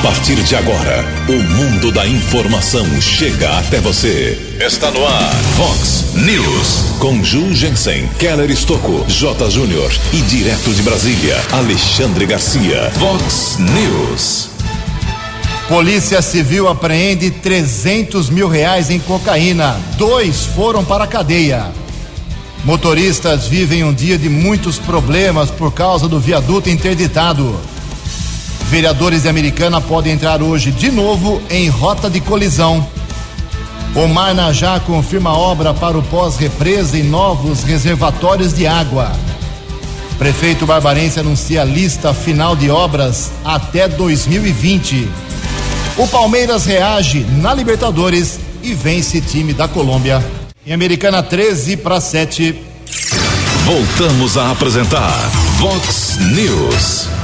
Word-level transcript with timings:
A 0.00 0.02
partir 0.02 0.36
de 0.36 0.56
agora, 0.56 1.04
o 1.28 1.42
mundo 1.54 1.92
da 1.92 2.06
informação 2.06 2.86
chega 3.02 3.58
até 3.58 3.80
você. 3.80 4.56
Está 4.58 4.90
no 4.90 5.06
ar, 5.06 5.34
Fox 5.58 6.14
News. 6.14 6.96
Com 6.98 7.22
Ju 7.22 7.54
Jensen, 7.54 8.08
Keller 8.18 8.50
Estocco, 8.50 9.04
J. 9.06 9.50
Júnior 9.50 9.92
e 10.14 10.22
direto 10.22 10.72
de 10.72 10.80
Brasília, 10.80 11.36
Alexandre 11.52 12.24
Garcia. 12.24 12.90
Fox 12.92 13.58
News. 13.58 14.48
Polícia 15.68 16.22
Civil 16.22 16.66
apreende 16.66 17.30
300 17.30 18.30
mil 18.30 18.48
reais 18.48 18.88
em 18.88 18.98
cocaína. 19.00 19.78
Dois 19.98 20.46
foram 20.46 20.82
para 20.82 21.04
a 21.04 21.06
cadeia. 21.06 21.66
Motoristas 22.64 23.46
vivem 23.46 23.84
um 23.84 23.92
dia 23.92 24.16
de 24.16 24.30
muitos 24.30 24.78
problemas 24.78 25.50
por 25.50 25.74
causa 25.74 26.08
do 26.08 26.18
viaduto 26.18 26.70
interditado. 26.70 27.60
Vereadores 28.70 29.22
de 29.22 29.28
Americana 29.28 29.80
podem 29.80 30.12
entrar 30.12 30.40
hoje 30.40 30.70
de 30.70 30.92
novo 30.92 31.42
em 31.50 31.68
rota 31.68 32.08
de 32.08 32.20
colisão. 32.20 32.86
Omar 33.96 34.32
Najá 34.32 34.78
confirma 34.78 35.36
obra 35.36 35.74
para 35.74 35.98
o 35.98 36.02
pós-represa 36.04 36.96
e 36.96 37.02
novos 37.02 37.64
reservatórios 37.64 38.54
de 38.54 38.68
água. 38.68 39.10
Prefeito 40.18 40.66
Barbarense 40.66 41.18
anuncia 41.18 41.64
lista 41.64 42.14
final 42.14 42.54
de 42.54 42.70
obras 42.70 43.32
até 43.44 43.88
2020. 43.88 45.08
O 45.98 46.06
Palmeiras 46.06 46.64
reage 46.64 47.26
na 47.42 47.52
Libertadores 47.52 48.38
e 48.62 48.72
vence 48.72 49.20
time 49.20 49.52
da 49.52 49.66
Colômbia. 49.66 50.24
Em 50.64 50.72
Americana 50.72 51.24
13 51.24 51.76
para 51.78 52.00
7. 52.00 52.56
Voltamos 53.64 54.36
a 54.36 54.52
apresentar 54.52 55.10
Vox 55.58 56.18
News. 56.18 57.19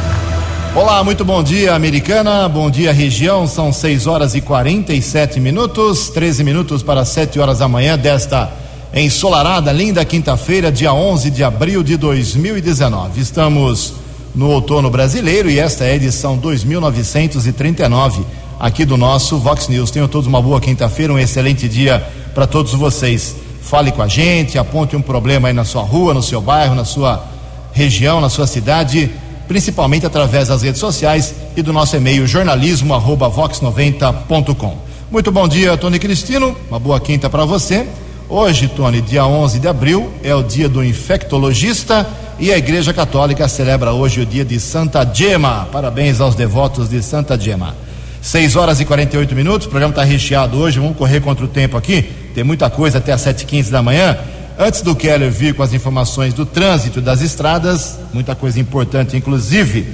Olá, 0.76 1.02
muito 1.02 1.24
bom 1.24 1.42
dia, 1.42 1.74
Americana. 1.74 2.46
Bom 2.50 2.70
dia, 2.70 2.92
região. 2.92 3.46
São 3.46 3.72
6 3.72 4.06
horas 4.06 4.34
e 4.34 4.42
47 4.42 5.40
minutos, 5.40 6.10
13 6.10 6.44
minutos 6.44 6.82
para 6.82 7.02
7 7.02 7.40
horas 7.40 7.60
da 7.60 7.66
manhã 7.66 7.96
desta 7.96 8.52
ensolarada, 8.92 9.72
linda 9.72 10.04
quinta-feira, 10.04 10.70
dia 10.70 10.92
11 10.92 11.30
de 11.30 11.42
abril 11.42 11.82
de 11.82 11.96
2019. 11.96 13.22
Estamos 13.22 13.94
no 14.34 14.50
outono 14.50 14.90
brasileiro 14.90 15.48
e 15.48 15.58
esta 15.58 15.86
é 15.86 15.92
a 15.92 15.96
edição 15.96 16.36
2939 16.36 18.22
aqui 18.60 18.84
do 18.84 18.98
nosso 18.98 19.38
Vox 19.38 19.68
News. 19.68 19.90
Tenham 19.90 20.08
todos 20.08 20.26
uma 20.26 20.42
boa 20.42 20.60
quinta-feira, 20.60 21.10
um 21.10 21.18
excelente 21.18 21.70
dia 21.70 22.06
para 22.34 22.46
todos 22.46 22.74
vocês. 22.74 23.34
Fale 23.62 23.92
com 23.92 24.02
a 24.02 24.08
gente, 24.08 24.58
aponte 24.58 24.94
um 24.94 25.00
problema 25.00 25.48
aí 25.48 25.54
na 25.54 25.64
sua 25.64 25.82
rua, 25.82 26.12
no 26.12 26.22
seu 26.22 26.42
bairro, 26.42 26.74
na 26.74 26.84
sua 26.84 27.24
região, 27.72 28.20
na 28.20 28.28
sua 28.28 28.46
cidade 28.46 29.10
principalmente 29.46 30.06
através 30.06 30.48
das 30.48 30.62
redes 30.62 30.80
sociais 30.80 31.34
e 31.56 31.62
do 31.62 31.72
nosso 31.72 31.96
e-mail 31.96 32.26
jornalismo@vox90.com. 32.26 34.86
Muito 35.10 35.30
bom 35.30 35.46
dia, 35.46 35.76
Tony 35.76 35.98
Cristino. 35.98 36.56
Uma 36.68 36.78
boa 36.78 36.98
quinta 37.00 37.28
para 37.30 37.44
você. 37.44 37.86
Hoje, 38.28 38.66
Tony, 38.66 39.00
dia 39.00 39.24
11 39.24 39.60
de 39.60 39.68
abril, 39.68 40.10
é 40.22 40.34
o 40.34 40.42
dia 40.42 40.68
do 40.68 40.84
infectologista 40.84 42.04
e 42.40 42.52
a 42.52 42.58
Igreja 42.58 42.92
Católica 42.92 43.46
celebra 43.46 43.92
hoje 43.92 44.20
o 44.20 44.26
dia 44.26 44.44
de 44.44 44.58
Santa 44.58 45.08
Gema. 45.14 45.68
Parabéns 45.70 46.20
aos 46.20 46.34
devotos 46.34 46.88
de 46.88 47.00
Santa 47.02 47.38
Gema. 47.38 47.76
6 48.20 48.56
horas 48.56 48.80
e 48.80 48.84
48 48.84 49.32
minutos, 49.36 49.68
o 49.68 49.70
programa 49.70 49.92
está 49.92 50.02
recheado 50.02 50.58
hoje, 50.58 50.80
vamos 50.80 50.96
correr 50.96 51.20
contra 51.20 51.44
o 51.44 51.48
tempo 51.48 51.76
aqui. 51.76 52.02
Tem 52.34 52.42
muita 52.42 52.68
coisa 52.68 52.98
até 52.98 53.12
às 53.12 53.22
7h15 53.22 53.70
da 53.70 53.80
manhã. 53.80 54.18
Antes 54.58 54.80
do 54.80 54.96
Keller 54.96 55.30
vir 55.30 55.54
com 55.54 55.62
as 55.62 55.74
informações 55.74 56.32
do 56.32 56.46
trânsito 56.46 57.02
das 57.02 57.20
estradas, 57.20 57.98
muita 58.14 58.34
coisa 58.34 58.58
importante, 58.58 59.14
inclusive, 59.14 59.86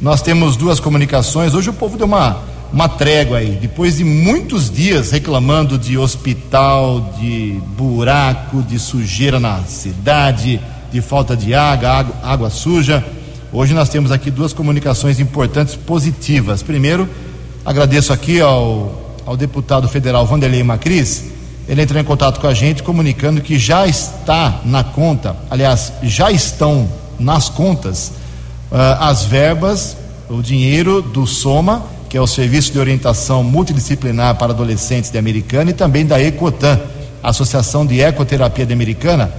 nós 0.00 0.22
temos 0.22 0.56
duas 0.56 0.80
comunicações. 0.80 1.52
Hoje 1.52 1.68
o 1.68 1.74
povo 1.74 1.98
deu 1.98 2.06
uma, 2.06 2.38
uma 2.72 2.88
trégua 2.88 3.36
aí, 3.36 3.58
depois 3.60 3.98
de 3.98 4.04
muitos 4.04 4.70
dias 4.70 5.10
reclamando 5.10 5.76
de 5.76 5.98
hospital, 5.98 7.14
de 7.20 7.60
buraco, 7.76 8.62
de 8.62 8.78
sujeira 8.78 9.38
na 9.38 9.62
cidade, 9.64 10.58
de 10.90 11.02
falta 11.02 11.36
de 11.36 11.54
água, 11.54 11.90
água, 11.90 12.14
água 12.22 12.50
suja. 12.50 13.04
Hoje 13.52 13.74
nós 13.74 13.90
temos 13.90 14.10
aqui 14.10 14.30
duas 14.30 14.54
comunicações 14.54 15.20
importantes 15.20 15.74
positivas. 15.74 16.62
Primeiro, 16.62 17.06
agradeço 17.62 18.10
aqui 18.10 18.40
ao, 18.40 19.14
ao 19.26 19.36
deputado 19.36 19.86
federal 19.86 20.24
Vanderlei 20.24 20.62
Macris 20.62 21.36
ele 21.68 21.82
entrou 21.82 22.00
em 22.00 22.04
contato 22.04 22.40
com 22.40 22.46
a 22.46 22.54
gente 22.54 22.82
comunicando 22.82 23.40
que 23.40 23.58
já 23.58 23.86
está 23.86 24.60
na 24.64 24.82
conta, 24.82 25.36
aliás, 25.50 25.92
já 26.02 26.30
estão 26.30 26.88
nas 27.18 27.48
contas 27.48 28.12
uh, 28.70 28.76
as 29.00 29.24
verbas, 29.24 29.96
o 30.28 30.40
dinheiro 30.40 31.02
do 31.02 31.26
SOMA, 31.26 31.84
que 32.08 32.16
é 32.16 32.20
o 32.20 32.26
Serviço 32.26 32.72
de 32.72 32.78
Orientação 32.78 33.44
Multidisciplinar 33.44 34.36
para 34.36 34.52
Adolescentes 34.52 35.10
de 35.10 35.18
Americana, 35.18 35.70
e 35.70 35.74
também 35.74 36.06
da 36.06 36.20
Ecotan, 36.20 36.80
Associação 37.22 37.84
de 37.84 38.00
Ecoterapia 38.00 38.64
de 38.64 38.72
Americana, 38.72 39.30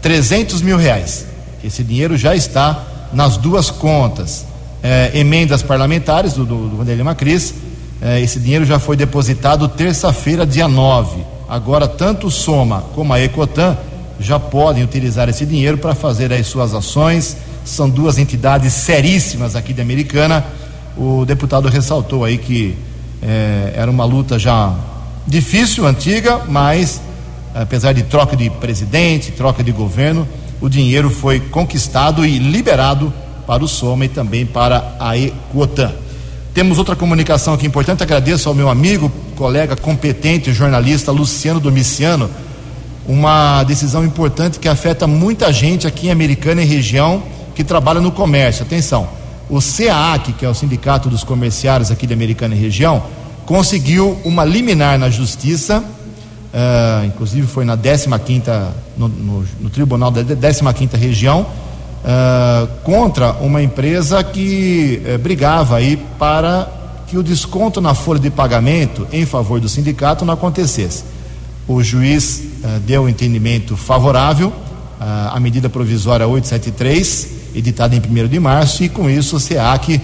300 0.00 0.62
mil 0.62 0.78
reais. 0.78 1.26
Esse 1.62 1.82
dinheiro 1.82 2.16
já 2.16 2.34
está 2.34 2.82
nas 3.12 3.36
duas 3.36 3.70
contas. 3.70 4.46
Eh, 4.86 5.12
emendas 5.14 5.62
parlamentares 5.62 6.34
do, 6.34 6.44
do, 6.44 6.76
Vanderlei 6.76 7.02
Macris, 7.02 7.54
eh, 8.02 8.20
esse 8.20 8.38
dinheiro 8.40 8.64
já 8.64 8.78
foi 8.78 8.96
depositado 8.96 9.68
terça-feira, 9.68 10.46
dia 10.46 10.68
9 10.68 11.34
Agora, 11.48 11.86
tanto 11.86 12.28
o 12.28 12.30
Soma 12.30 12.84
como 12.94 13.12
a 13.12 13.20
Ecotan 13.20 13.76
já 14.18 14.40
podem 14.40 14.82
utilizar 14.82 15.28
esse 15.28 15.44
dinheiro 15.44 15.76
para 15.76 15.94
fazer 15.94 16.32
as 16.32 16.46
suas 16.46 16.74
ações. 16.74 17.36
São 17.64 17.88
duas 17.88 18.18
entidades 18.18 18.72
seríssimas 18.72 19.54
aqui 19.54 19.72
de 19.72 19.82
Americana. 19.82 20.44
O 20.96 21.24
deputado 21.24 21.68
ressaltou 21.68 22.24
aí 22.24 22.38
que 22.38 22.76
é, 23.22 23.74
era 23.76 23.90
uma 23.90 24.04
luta 24.04 24.38
já 24.38 24.74
difícil, 25.26 25.86
antiga, 25.86 26.40
mas 26.48 27.00
apesar 27.54 27.92
de 27.92 28.02
troca 28.02 28.36
de 28.36 28.48
presidente, 28.48 29.32
troca 29.32 29.62
de 29.62 29.70
governo, 29.70 30.26
o 30.60 30.68
dinheiro 30.68 31.10
foi 31.10 31.40
conquistado 31.40 32.24
e 32.24 32.38
liberado 32.38 33.12
para 33.46 33.62
o 33.62 33.68
Soma 33.68 34.06
e 34.06 34.08
também 34.08 34.46
para 34.46 34.96
a 34.98 35.16
Ecotan. 35.16 35.92
Temos 36.54 36.78
outra 36.78 36.94
comunicação 36.94 37.52
aqui 37.52 37.66
importante. 37.66 38.04
Agradeço 38.04 38.48
ao 38.48 38.54
meu 38.54 38.70
amigo, 38.70 39.10
colega 39.34 39.74
competente, 39.74 40.52
jornalista 40.52 41.10
Luciano 41.10 41.58
Domiciano. 41.58 42.30
Uma 43.08 43.64
decisão 43.64 44.04
importante 44.04 44.60
que 44.60 44.68
afeta 44.68 45.04
muita 45.04 45.52
gente 45.52 45.84
aqui 45.84 46.06
em 46.06 46.10
Americana 46.12 46.62
e 46.62 46.64
região 46.64 47.24
que 47.56 47.64
trabalha 47.64 48.00
no 48.00 48.12
comércio. 48.12 48.62
Atenção, 48.62 49.08
o 49.50 49.58
CAAC, 49.60 50.32
que 50.34 50.46
é 50.46 50.48
o 50.48 50.54
Sindicato 50.54 51.10
dos 51.10 51.24
Comerciários 51.24 51.90
aqui 51.90 52.06
de 52.06 52.14
Americana 52.14 52.54
e 52.54 52.58
região, 52.58 53.02
conseguiu 53.44 54.16
uma 54.24 54.44
liminar 54.44 54.96
na 54.96 55.10
justiça, 55.10 55.80
uh, 55.80 57.04
inclusive 57.04 57.48
foi 57.48 57.64
na 57.64 57.76
15 57.76 58.08
no, 58.96 59.08
no, 59.08 59.44
no 59.60 59.70
tribunal 59.70 60.12
da 60.12 60.22
15 60.22 60.96
região 60.96 61.44
uh, 62.04 62.66
contra 62.82 63.32
uma 63.32 63.62
empresa 63.62 64.22
que 64.22 65.02
uh, 65.04 65.18
brigava 65.18 65.76
aí 65.76 65.96
para 66.18 66.68
que 67.06 67.16
o 67.16 67.22
desconto 67.22 67.80
na 67.80 67.94
folha 67.94 68.20
de 68.20 68.30
pagamento 68.30 69.06
em 69.12 69.24
favor 69.24 69.60
do 69.60 69.68
sindicato 69.68 70.24
não 70.24 70.34
acontecesse. 70.34 71.04
O 71.66 71.82
juiz 71.82 72.42
uh, 72.62 72.80
deu 72.80 73.04
um 73.04 73.08
entendimento 73.08 73.76
favorável 73.76 74.52
à 75.30 75.38
medida 75.38 75.68
provisória 75.68 76.26
873, 76.26 77.28
editada 77.54 77.94
em 77.94 77.98
1 77.98 78.26
de 78.26 78.40
março, 78.40 78.82
e 78.82 78.88
com 78.88 79.10
isso 79.10 79.36
o 79.36 79.40
SEAC 79.40 80.00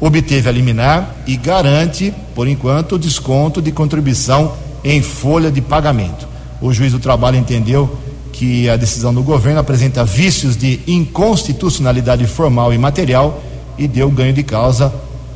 obteve 0.00 0.48
a 0.48 0.52
liminar 0.52 1.14
e 1.26 1.36
garante, 1.36 2.14
por 2.34 2.48
enquanto, 2.48 2.94
o 2.94 2.98
desconto 2.98 3.60
de 3.60 3.70
contribuição 3.70 4.54
em 4.82 5.02
folha 5.02 5.50
de 5.50 5.60
pagamento. 5.60 6.26
O 6.58 6.72
juiz 6.72 6.92
do 6.92 6.98
trabalho 6.98 7.36
entendeu 7.36 7.98
que 8.40 8.70
a 8.70 8.76
decisão 8.76 9.12
do 9.12 9.22
governo 9.22 9.60
apresenta 9.60 10.02
vícios 10.02 10.56
de 10.56 10.80
inconstitucionalidade 10.86 12.26
formal 12.26 12.72
e 12.72 12.78
material 12.78 13.42
e 13.76 13.86
deu 13.86 14.10
ganho 14.10 14.32
de 14.32 14.42
causa 14.42 14.90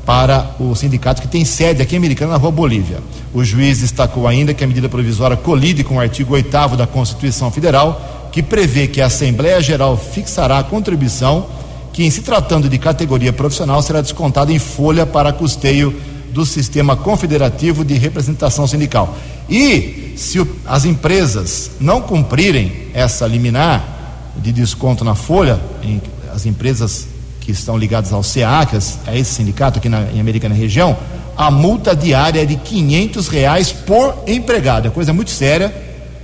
para 0.06 0.56
o 0.59 0.75
sindicato 0.75 1.21
que 1.21 1.29
tem 1.29 1.45
sede 1.45 1.83
aqui 1.83 1.97
em 1.97 1.99
Americana, 1.99 2.33
na 2.33 2.39
Rua 2.39 2.51
Bolívia. 2.51 3.01
O 3.35 3.45
juiz 3.45 3.81
destacou 3.81 4.27
ainda 4.27 4.55
que 4.55 4.65
a 4.65 4.67
medida 4.67 4.89
provisória 4.89 5.37
colide 5.37 5.85
com 5.85 5.97
o 5.97 6.01
artigo 6.01 6.33
8 6.33 6.79
da 6.79 6.87
Constituição 6.87 7.51
Federal, 7.51 8.31
que 8.33 8.43
prevê 8.43 8.87
que 8.87 9.03
a 9.03 9.06
Assembleia 9.06 9.61
Geral 9.61 9.99
fixará 9.99 10.59
a 10.59 10.65
contribuição 10.65 11.45
que, 11.93 12.05
em 12.05 12.11
se 12.11 12.23
tratando 12.23 12.71
de 12.71 12.79
categoria 12.79 13.35
profissional, 13.35 13.83
será 13.83 14.01
descontada 14.01 14.51
em 14.51 14.59
folha 14.59 15.05
para 15.05 15.31
custeio 15.31 15.95
do 16.35 16.45
sistema 16.45 16.97
confederativo 16.97 17.85
de 17.85 17.95
representação 17.95 18.67
sindical. 18.67 19.17
E 19.49 20.15
se 20.17 20.41
o, 20.41 20.57
as 20.67 20.85
empresas 20.85 21.71
não 21.81 22.03
cumprirem 22.03 22.89
essa 22.93 23.25
liminar 23.27 24.33
de 24.37 24.53
desconto 24.53 25.05
na 25.05 25.15
folha, 25.15 25.61
em, 25.83 26.03
as 26.35 26.45
empresas 26.45 27.07
que 27.41 27.53
estão 27.53 27.79
ligadas 27.79 28.13
ao 28.13 28.23
SEACAS, 28.23 28.99
a 29.07 29.17
esse 29.17 29.33
sindicato 29.35 29.79
aqui 29.79 29.89
na, 29.89 30.11
em 30.13 30.21
Americana 30.21 30.55
Região, 30.55 30.97
a 31.37 31.51
multa 31.53 31.95
diária 31.95 32.43
é 32.43 32.45
de 32.45 32.57
quinhentos 32.57 33.29
reais 33.29 33.71
por 33.71 34.15
empregado. 34.27 34.89
É 34.89 34.91
coisa 34.91 35.13
muito 35.13 35.31
séria. 35.31 35.73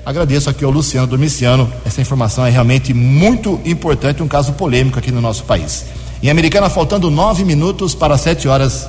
Agradeço 0.05 0.51
aqui 0.51 0.65
ao 0.65 0.73
Luciano 0.73 1.07
Domiciano. 1.07 1.73
Essa 1.85 2.01
informação 2.01 2.45
é 2.45 2.51
realmente 2.51 2.93
muito 2.93 3.61
importante, 3.65 4.23
um 4.23 4.29
caso 4.29 4.55
polêmico 4.55 4.99
aqui 4.99 5.13
no 5.13 5.21
nosso 5.21 5.45
país. 5.45 5.85
Em 6.21 6.31
Americana, 6.31 6.69
faltando 6.69 7.11
nove 7.11 7.45
minutos 7.45 7.95
para 7.95 8.19
sete 8.19 8.49
horas 8.49 8.89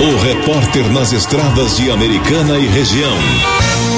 O 0.00 0.16
repórter 0.20 0.90
nas 0.92 1.12
estradas 1.12 1.76
de 1.76 1.88
Americana 1.88 2.58
e 2.58 2.66
região, 2.66 3.16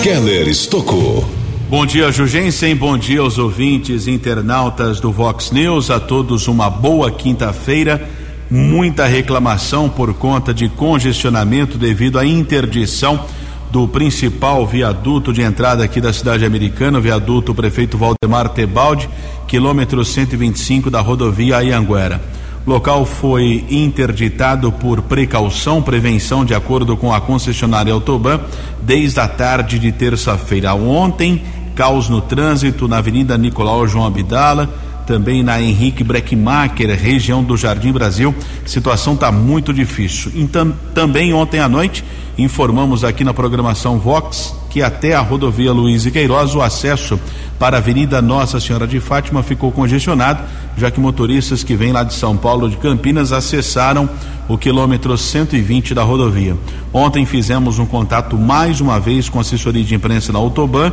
Keller 0.02 0.46
Estocou. 0.46 1.24
Bom 1.70 1.86
dia, 1.86 2.12
Jugensen. 2.12 2.76
Bom 2.76 2.98
dia 2.98 3.20
aos 3.20 3.38
ouvintes 3.38 4.06
internautas 4.06 5.00
do 5.00 5.10
Vox 5.10 5.50
News. 5.50 5.90
A 5.90 5.98
todos 5.98 6.48
uma 6.48 6.68
boa 6.68 7.10
quinta-feira. 7.10 8.06
Muita 8.50 9.06
reclamação 9.06 9.88
por 9.88 10.12
conta 10.12 10.52
de 10.52 10.68
congestionamento 10.68 11.78
devido 11.78 12.18
à 12.18 12.26
interdição 12.26 13.24
do 13.72 13.88
principal 13.88 14.66
viaduto 14.66 15.32
de 15.32 15.40
entrada 15.40 15.82
aqui 15.82 16.00
da 16.00 16.12
cidade 16.12 16.44
americana, 16.44 16.98
o 16.98 17.02
viaduto 17.02 17.54
Prefeito 17.54 17.98
Valdemar 17.98 18.50
Tebaldi, 18.50 19.08
quilômetro 19.48 20.04
125 20.04 20.90
da 20.90 21.00
rodovia 21.00 21.64
Ianguera. 21.64 22.35
Local 22.66 23.06
foi 23.06 23.64
interditado 23.70 24.72
por 24.72 25.02
precaução, 25.02 25.80
prevenção, 25.80 26.44
de 26.44 26.52
acordo 26.52 26.96
com 26.96 27.14
a 27.14 27.20
concessionária 27.20 27.92
Autoban, 27.92 28.40
desde 28.82 29.20
a 29.20 29.28
tarde 29.28 29.78
de 29.78 29.92
terça-feira. 29.92 30.74
Ontem, 30.74 31.44
caos 31.76 32.08
no 32.08 32.20
trânsito 32.20 32.88
na 32.88 32.98
Avenida 32.98 33.38
Nicolau 33.38 33.86
João 33.86 34.04
Abdala, 34.04 34.68
também 35.06 35.44
na 35.44 35.62
Henrique 35.62 36.02
Breckmacher, 36.02 36.90
região 37.00 37.44
do 37.44 37.56
Jardim 37.56 37.92
Brasil. 37.92 38.34
Situação 38.64 39.14
está 39.14 39.30
muito 39.30 39.72
difícil. 39.72 40.32
Então, 40.34 40.74
também 40.92 41.32
ontem 41.32 41.60
à 41.60 41.68
noite 41.68 42.02
informamos 42.36 43.04
aqui 43.04 43.22
na 43.22 43.32
programação 43.32 44.00
Vox 44.00 44.65
que 44.76 44.82
até 44.82 45.14
a 45.14 45.22
rodovia 45.22 45.72
Luiz 45.72 46.04
e 46.04 46.10
Queiroz 46.10 46.54
o 46.54 46.60
acesso 46.60 47.18
para 47.58 47.78
a 47.78 47.80
Avenida 47.80 48.20
Nossa 48.20 48.60
Senhora 48.60 48.86
de 48.86 49.00
Fátima 49.00 49.42
ficou 49.42 49.72
congestionado, 49.72 50.42
já 50.76 50.90
que 50.90 51.00
motoristas 51.00 51.64
que 51.64 51.74
vêm 51.74 51.92
lá 51.92 52.02
de 52.02 52.12
São 52.12 52.36
Paulo 52.36 52.68
de 52.68 52.76
Campinas 52.76 53.32
acessaram 53.32 54.06
o 54.46 54.58
quilômetro 54.58 55.16
120 55.16 55.94
da 55.94 56.02
rodovia. 56.02 56.58
Ontem 56.92 57.24
fizemos 57.24 57.78
um 57.78 57.86
contato 57.86 58.36
mais 58.36 58.78
uma 58.78 59.00
vez 59.00 59.30
com 59.30 59.38
a 59.38 59.40
assessoria 59.40 59.82
de 59.82 59.94
imprensa 59.94 60.30
da 60.30 60.38
Autoban 60.38 60.92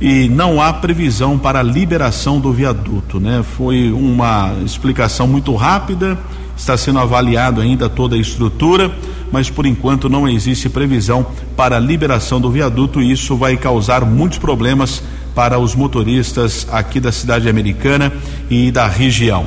e 0.00 0.28
não 0.28 0.60
há 0.60 0.72
previsão 0.72 1.38
para 1.38 1.60
a 1.60 1.62
liberação 1.62 2.40
do 2.40 2.52
viaduto, 2.52 3.20
né? 3.20 3.44
Foi 3.56 3.92
uma 3.92 4.54
explicação 4.64 5.28
muito 5.28 5.54
rápida, 5.54 6.18
está 6.56 6.76
sendo 6.76 6.98
avaliado 6.98 7.60
ainda 7.60 7.88
toda 7.88 8.16
a 8.16 8.18
estrutura, 8.18 8.90
mas 9.32 9.50
por 9.50 9.66
enquanto 9.66 10.08
não 10.08 10.28
existe 10.28 10.68
previsão 10.68 11.26
para 11.56 11.76
a 11.76 11.80
liberação 11.80 12.40
do 12.40 12.50
viaduto 12.50 13.00
e 13.00 13.10
isso 13.10 13.36
vai 13.36 13.56
causar 13.56 14.04
muitos 14.04 14.38
problemas 14.38 15.02
para 15.34 15.58
os 15.58 15.74
motoristas 15.74 16.66
aqui 16.70 17.00
da 17.00 17.10
cidade 17.10 17.48
americana 17.48 18.12
e 18.48 18.70
da 18.70 18.86
região. 18.86 19.46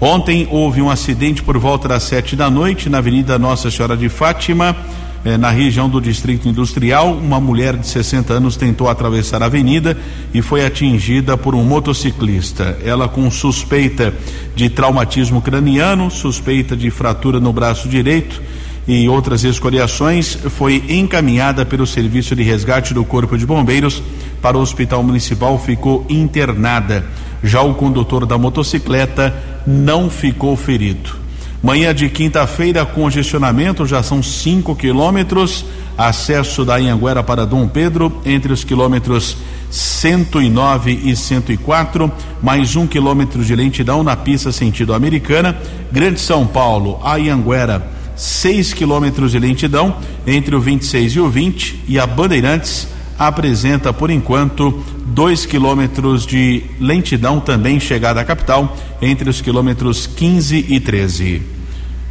Ontem 0.00 0.46
houve 0.50 0.82
um 0.82 0.90
acidente 0.90 1.42
por 1.42 1.58
volta 1.58 1.88
das 1.88 2.02
sete 2.02 2.36
da 2.36 2.50
noite 2.50 2.88
na 2.88 2.98
Avenida 2.98 3.38
Nossa 3.38 3.70
Senhora 3.70 3.96
de 3.96 4.08
Fátima 4.08 4.76
eh, 5.26 5.36
na 5.36 5.50
região 5.50 5.88
do 5.88 6.00
Distrito 6.00 6.48
Industrial, 6.48 7.12
uma 7.12 7.40
mulher 7.40 7.76
de 7.76 7.88
60 7.88 8.32
anos 8.32 8.56
tentou 8.56 8.88
atravessar 8.88 9.42
a 9.42 9.46
avenida 9.46 9.98
e 10.32 10.40
foi 10.40 10.64
atingida 10.64 11.36
por 11.36 11.52
um 11.52 11.64
motociclista. 11.64 12.78
Ela 12.84 13.08
com 13.08 13.28
suspeita 13.28 14.14
de 14.54 14.70
traumatismo 14.70 15.42
craniano, 15.42 16.12
suspeita 16.12 16.76
de 16.76 16.92
fratura 16.92 17.40
no 17.40 17.52
braço 17.52 17.88
direito 17.88 18.40
e 18.86 19.08
outras 19.08 19.42
escoriações, 19.42 20.38
foi 20.50 20.84
encaminhada 20.88 21.66
pelo 21.66 21.88
Serviço 21.88 22.36
de 22.36 22.44
Resgate 22.44 22.94
do 22.94 23.04
Corpo 23.04 23.36
de 23.36 23.44
Bombeiros 23.44 24.00
para 24.40 24.56
o 24.56 24.60
Hospital 24.60 25.02
Municipal, 25.02 25.58
ficou 25.58 26.06
internada. 26.08 27.04
Já 27.42 27.62
o 27.62 27.74
condutor 27.74 28.26
da 28.26 28.38
motocicleta 28.38 29.34
não 29.66 30.08
ficou 30.08 30.56
ferido. 30.56 31.25
Manhã 31.62 31.94
de 31.94 32.08
quinta-feira, 32.08 32.84
congestionamento, 32.84 33.86
já 33.86 34.02
são 34.02 34.22
5 34.22 34.76
quilômetros. 34.76 35.64
Acesso 35.96 36.62
da 36.62 36.76
Anhanguera 36.76 37.22
para 37.22 37.46
Dom 37.46 37.66
Pedro, 37.66 38.20
entre 38.24 38.52
os 38.52 38.62
quilômetros 38.62 39.38
109 39.70 40.92
e 40.92 41.16
104, 41.16 42.12
mais 42.42 42.76
um 42.76 42.86
quilômetro 42.86 43.42
de 43.42 43.56
lentidão 43.56 44.02
na 44.02 44.14
pista 44.14 44.52
sentido 44.52 44.92
americana. 44.92 45.56
Grande 45.90 46.20
São 46.20 46.46
Paulo, 46.46 47.00
Anhanguera, 47.02 47.90
6 48.14 48.74
quilômetros 48.74 49.32
de 49.32 49.38
lentidão 49.38 49.96
entre 50.26 50.54
o 50.54 50.60
26 50.60 51.12
e 51.12 51.20
o 51.20 51.30
20. 51.30 51.84
E 51.88 51.98
a 51.98 52.06
Bandeirantes 52.06 52.88
apresenta, 53.18 53.92
por 53.92 54.10
enquanto, 54.10 54.84
2 55.06 55.46
quilômetros 55.46 56.26
de 56.26 56.64
lentidão 56.80 57.40
também 57.40 57.80
chegada 57.80 58.20
à 58.20 58.24
capital 58.24 58.76
entre 59.00 59.30
os 59.30 59.40
quilômetros 59.40 60.06
15 60.06 60.66
e 60.68 60.80
13. 60.80 61.42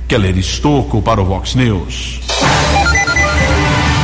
Keller 0.08 0.38
Estocco 0.38 1.02
para 1.02 1.22
o 1.22 1.26
Vox 1.26 1.56
News. 1.56 2.22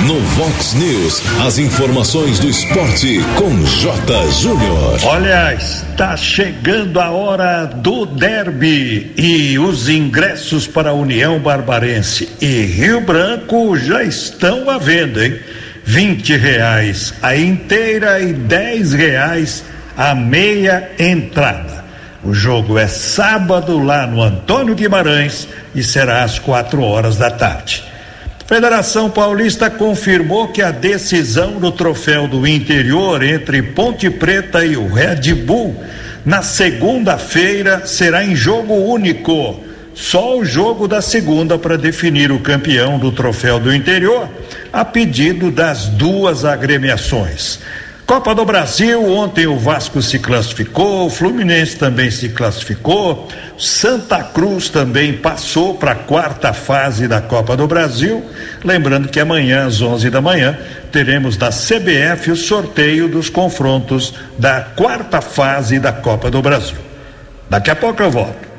No 0.06 0.19
Vox 0.19 0.74
News, 0.74 1.21
as 1.45 1.59
informações 1.59 2.39
do 2.39 2.50
esporte 2.50 3.19
com 3.36 3.63
J. 3.63 4.31
Júnior. 4.31 5.00
Olha, 5.03 5.53
está 5.53 6.18
chegando 6.18 7.00
a 7.00 7.12
hora 7.12 7.65
do 7.65 8.07
derby 8.07 9.13
e 9.15 9.59
os 9.59 9.88
ingressos 9.88 10.65
para 10.65 10.89
a 10.89 10.94
União 10.94 11.39
Barbarense 11.39 12.30
e 12.42 12.63
Rio 12.63 13.01
Branco 13.01 13.77
já 13.77 14.03
estão 14.03 14.68
à 14.71 14.80
venda, 14.80 15.24
hein? 15.24 15.39
Vinte 15.83 16.36
reais 16.38 17.13
a 17.22 17.36
inteira 17.36 18.19
e 18.19 18.33
dez 18.33 18.94
reais 18.94 19.63
a 19.98 20.13
meia 20.16 20.92
entrada. 20.98 21.83
O 22.24 22.33
jogo 22.33 22.78
é 22.78 22.88
sábado 22.88 23.83
lá 23.83 24.06
no 24.06 24.22
Antônio 24.22 24.75
Guimarães 24.75 25.48
e 25.74 25.83
será 25.83 26.24
às 26.24 26.38
quatro 26.38 26.83
horas 26.83 27.18
da 27.18 27.31
tarde. 27.31 27.83
Federação 28.45 29.10
Paulista 29.10 29.69
confirmou 29.69 30.50
que 30.50 30.62
a 30.62 30.72
decisão 30.72 31.54
do 31.54 31.72
troféu 31.72 32.27
do 32.27 32.45
interior 32.45 33.24
entre 33.24 33.62
Ponte 33.62 34.10
Preta 34.10 34.63
e 34.66 34.75
o 34.77 34.94
Red 34.94 35.34
Bull 35.34 35.81
na 36.25 36.42
segunda-feira 36.42 37.88
será 37.88 38.24
em 38.24 38.36
jogo 38.36 38.74
único. 38.74 39.71
Só 39.94 40.38
o 40.38 40.46
jogo 40.46 40.88
da 40.88 41.02
segunda 41.02 41.58
para 41.58 41.78
definir 41.78 42.32
o 42.32 42.40
campeão 42.40 42.98
do 42.98 43.12
troféu 43.12 43.60
do 43.60 43.74
interior, 43.74 44.30
a 44.72 44.86
pedido 44.86 45.52
das 45.52 45.88
duas 45.88 46.46
agremiações. 46.46 47.60
Copa 48.12 48.36
do 48.36 48.44
Brasil, 48.44 49.10
ontem 49.10 49.48
o 49.48 49.58
Vasco 49.58 50.02
se 50.02 50.20
classificou, 50.20 51.06
o 51.06 51.10
Fluminense 51.10 51.78
também 51.78 52.12
se 52.12 52.28
classificou, 52.28 53.30
Santa 53.58 54.22
Cruz 54.22 54.68
também 54.68 55.14
passou 55.14 55.76
para 55.76 55.92
a 55.92 55.96
quarta 55.96 56.52
fase 56.52 57.08
da 57.08 57.22
Copa 57.22 57.56
do 57.56 57.68
Brasil. 57.68 58.22
Lembrando 58.65 59.08
que 59.08 59.18
amanhã, 59.18 59.65
às 59.65 59.82
11 59.82 60.10
da 60.10 60.20
manhã, 60.20 60.58
teremos 60.92 61.38
da 61.38 61.51
CBF 61.51 62.32
o 62.32 62.36
sorteio 62.36 63.08
dos 63.08 63.30
confrontos 63.30 64.13
da 64.38 64.60
quarta 64.60 65.22
fase 65.22 65.80
da 65.80 65.94
Copa 65.94 66.30
do 66.30 66.42
Brasil. 66.42 66.80
Daqui 67.50 67.72
a 67.72 67.75
pouco 67.77 68.04
eu 68.04 68.12
volto. 68.12 68.50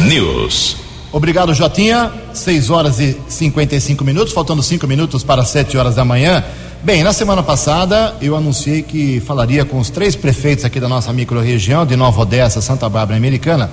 News. 0.00 0.76
Obrigado, 1.10 1.52
Jotinha. 1.54 2.12
6 2.32 2.70
horas 2.70 3.00
e 3.00 3.16
55 3.28 4.04
minutos, 4.04 4.32
faltando 4.32 4.62
cinco 4.62 4.86
minutos 4.86 5.24
para 5.24 5.44
7 5.44 5.76
horas 5.76 5.94
da 5.94 6.04
manhã. 6.04 6.44
Bem, 6.82 7.02
na 7.02 7.12
semana 7.12 7.42
passada 7.42 8.14
eu 8.20 8.36
anunciei 8.36 8.82
que 8.82 9.18
falaria 9.20 9.64
com 9.64 9.78
os 9.80 9.90
três 9.90 10.14
prefeitos 10.14 10.64
aqui 10.64 10.78
da 10.78 10.88
nossa 10.88 11.12
microrregião, 11.12 11.84
de 11.84 11.96
Nova 11.96 12.20
Odessa, 12.20 12.60
Santa 12.60 12.88
Bárbara 12.88 13.16
e 13.16 13.18
Americana, 13.18 13.70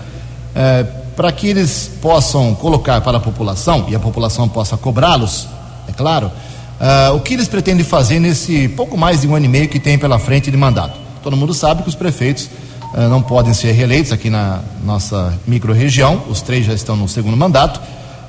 eh, 0.55 0.83
para 1.15 1.31
que 1.31 1.47
eles 1.47 1.91
possam 2.01 2.55
colocar 2.55 2.99
para 3.01 3.17
a 3.17 3.21
população, 3.21 3.85
e 3.87 3.95
a 3.95 3.99
população 3.99 4.49
possa 4.49 4.75
cobrá-los, 4.75 5.47
é 5.87 5.91
claro, 5.91 6.31
eh, 6.79 7.09
o 7.11 7.19
que 7.19 7.35
eles 7.35 7.47
pretendem 7.47 7.85
fazer 7.85 8.19
nesse 8.19 8.67
pouco 8.69 8.97
mais 8.97 9.21
de 9.21 9.27
um 9.27 9.35
ano 9.35 9.45
e 9.45 9.49
meio 9.49 9.69
que 9.69 9.79
tem 9.79 9.99
pela 9.99 10.17
frente 10.17 10.49
de 10.49 10.57
mandato. 10.57 10.97
Todo 11.21 11.37
mundo 11.37 11.53
sabe 11.53 11.83
que 11.83 11.89
os 11.89 11.95
prefeitos 11.95 12.49
não 13.09 13.21
podem 13.21 13.53
ser 13.53 13.71
reeleitos 13.73 14.11
aqui 14.11 14.29
na 14.29 14.61
nossa 14.83 15.33
microrregião, 15.45 16.23
os 16.29 16.41
três 16.41 16.65
já 16.65 16.73
estão 16.73 16.95
no 16.95 17.07
segundo 17.09 17.35
mandato, 17.35 17.81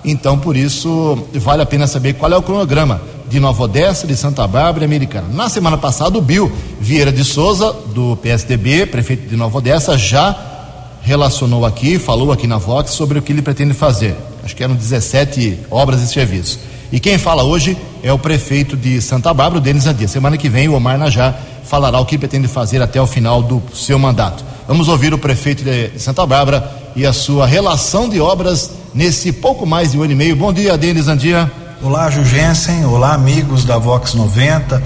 então 0.04 0.38
por 0.38 0.56
isso 0.56 1.26
vale 1.34 1.62
a 1.62 1.66
pena 1.66 1.86
saber 1.86 2.14
qual 2.14 2.32
é 2.32 2.36
o 2.36 2.42
cronograma 2.42 3.00
de 3.28 3.40
Nova 3.40 3.64
Odessa, 3.64 4.06
de 4.06 4.16
Santa 4.16 4.46
Bárbara 4.46 4.84
e 4.84 4.86
Americana. 4.86 5.28
Na 5.32 5.48
semana 5.48 5.76
passada, 5.76 6.16
o 6.16 6.20
Bill 6.20 6.50
Vieira 6.80 7.12
de 7.12 7.24
Souza, 7.24 7.72
do 7.94 8.16
PSDB, 8.16 8.86
prefeito 8.86 9.28
de 9.28 9.36
Nova 9.36 9.58
Odessa, 9.58 9.96
já 9.98 10.36
relacionou 11.02 11.64
aqui, 11.64 11.98
falou 11.98 12.32
aqui 12.32 12.46
na 12.46 12.58
Vox 12.58 12.90
sobre 12.90 13.18
o 13.18 13.22
que 13.22 13.32
ele 13.32 13.42
pretende 13.42 13.74
fazer. 13.74 14.16
Acho 14.44 14.54
que 14.54 14.62
eram 14.62 14.74
17 14.74 15.60
obras 15.70 16.02
e 16.02 16.08
serviços. 16.08 16.58
E 16.92 17.00
quem 17.00 17.18
fala 17.18 17.42
hoje 17.42 17.76
é 18.02 18.12
o 18.12 18.18
prefeito 18.18 18.76
de 18.76 19.00
Santa 19.00 19.34
Bárbara, 19.34 19.60
Denis 19.60 19.86
Adia. 19.86 20.06
Semana 20.06 20.36
que 20.36 20.48
vem, 20.48 20.68
o 20.68 20.74
Omar 20.74 20.96
Najá 20.96 21.34
falará 21.64 21.98
o 21.98 22.06
que 22.06 22.16
pretende 22.16 22.46
fazer 22.46 22.80
até 22.80 23.00
o 23.00 23.06
final 23.06 23.42
do 23.42 23.60
seu 23.74 23.98
mandato. 23.98 24.44
Vamos 24.68 24.88
ouvir 24.88 25.12
o 25.12 25.18
prefeito 25.18 25.64
de 25.64 25.98
Santa 25.98 26.24
Bárbara 26.24 26.70
e 26.94 27.04
a 27.04 27.12
sua 27.12 27.46
relação 27.46 28.08
de 28.08 28.20
obras 28.20 28.70
nesse 28.94 29.32
pouco 29.32 29.66
mais 29.66 29.92
de 29.92 29.98
um 29.98 30.02
ano 30.02 30.12
e 30.12 30.16
meio. 30.16 30.36
Bom 30.36 30.52
dia, 30.52 30.78
Denis 30.78 31.08
Andia. 31.08 31.50
Olá, 31.82 32.08
Jugensen. 32.08 32.84
Olá, 32.84 33.14
amigos 33.14 33.64
da 33.64 33.78
Vox 33.78 34.14
90. 34.14 34.82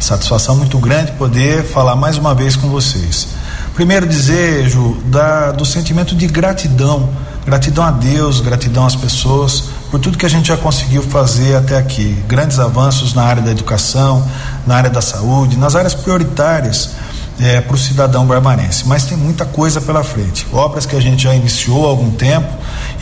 Satisfação 0.00 0.56
muito 0.56 0.78
grande 0.78 1.12
poder 1.12 1.64
falar 1.64 1.94
mais 1.94 2.16
uma 2.16 2.34
vez 2.34 2.56
com 2.56 2.68
vocês. 2.68 3.28
Primeiro 3.74 4.10
Ju, 4.10 4.96
da, 5.04 5.52
do 5.52 5.64
sentimento 5.64 6.14
de 6.14 6.26
gratidão 6.26 7.08
Gratidão 7.44 7.84
a 7.84 7.90
Deus, 7.90 8.40
gratidão 8.40 8.86
às 8.86 8.94
pessoas 8.94 9.64
por 9.92 10.00
tudo 10.00 10.16
que 10.16 10.24
a 10.24 10.28
gente 10.28 10.48
já 10.48 10.56
conseguiu 10.56 11.02
fazer 11.02 11.54
até 11.54 11.76
aqui. 11.76 12.16
Grandes 12.26 12.58
avanços 12.58 13.12
na 13.12 13.24
área 13.24 13.42
da 13.42 13.50
educação, 13.50 14.26
na 14.66 14.74
área 14.74 14.88
da 14.88 15.02
saúde, 15.02 15.58
nas 15.58 15.76
áreas 15.76 15.92
prioritárias 15.92 16.92
é, 17.38 17.60
para 17.60 17.74
o 17.74 17.78
cidadão 17.78 18.24
barbarense. 18.24 18.88
Mas 18.88 19.04
tem 19.04 19.18
muita 19.18 19.44
coisa 19.44 19.82
pela 19.82 20.02
frente. 20.02 20.46
Obras 20.50 20.86
que 20.86 20.96
a 20.96 21.00
gente 21.00 21.24
já 21.24 21.34
iniciou 21.34 21.86
há 21.86 21.90
algum 21.90 22.10
tempo 22.10 22.48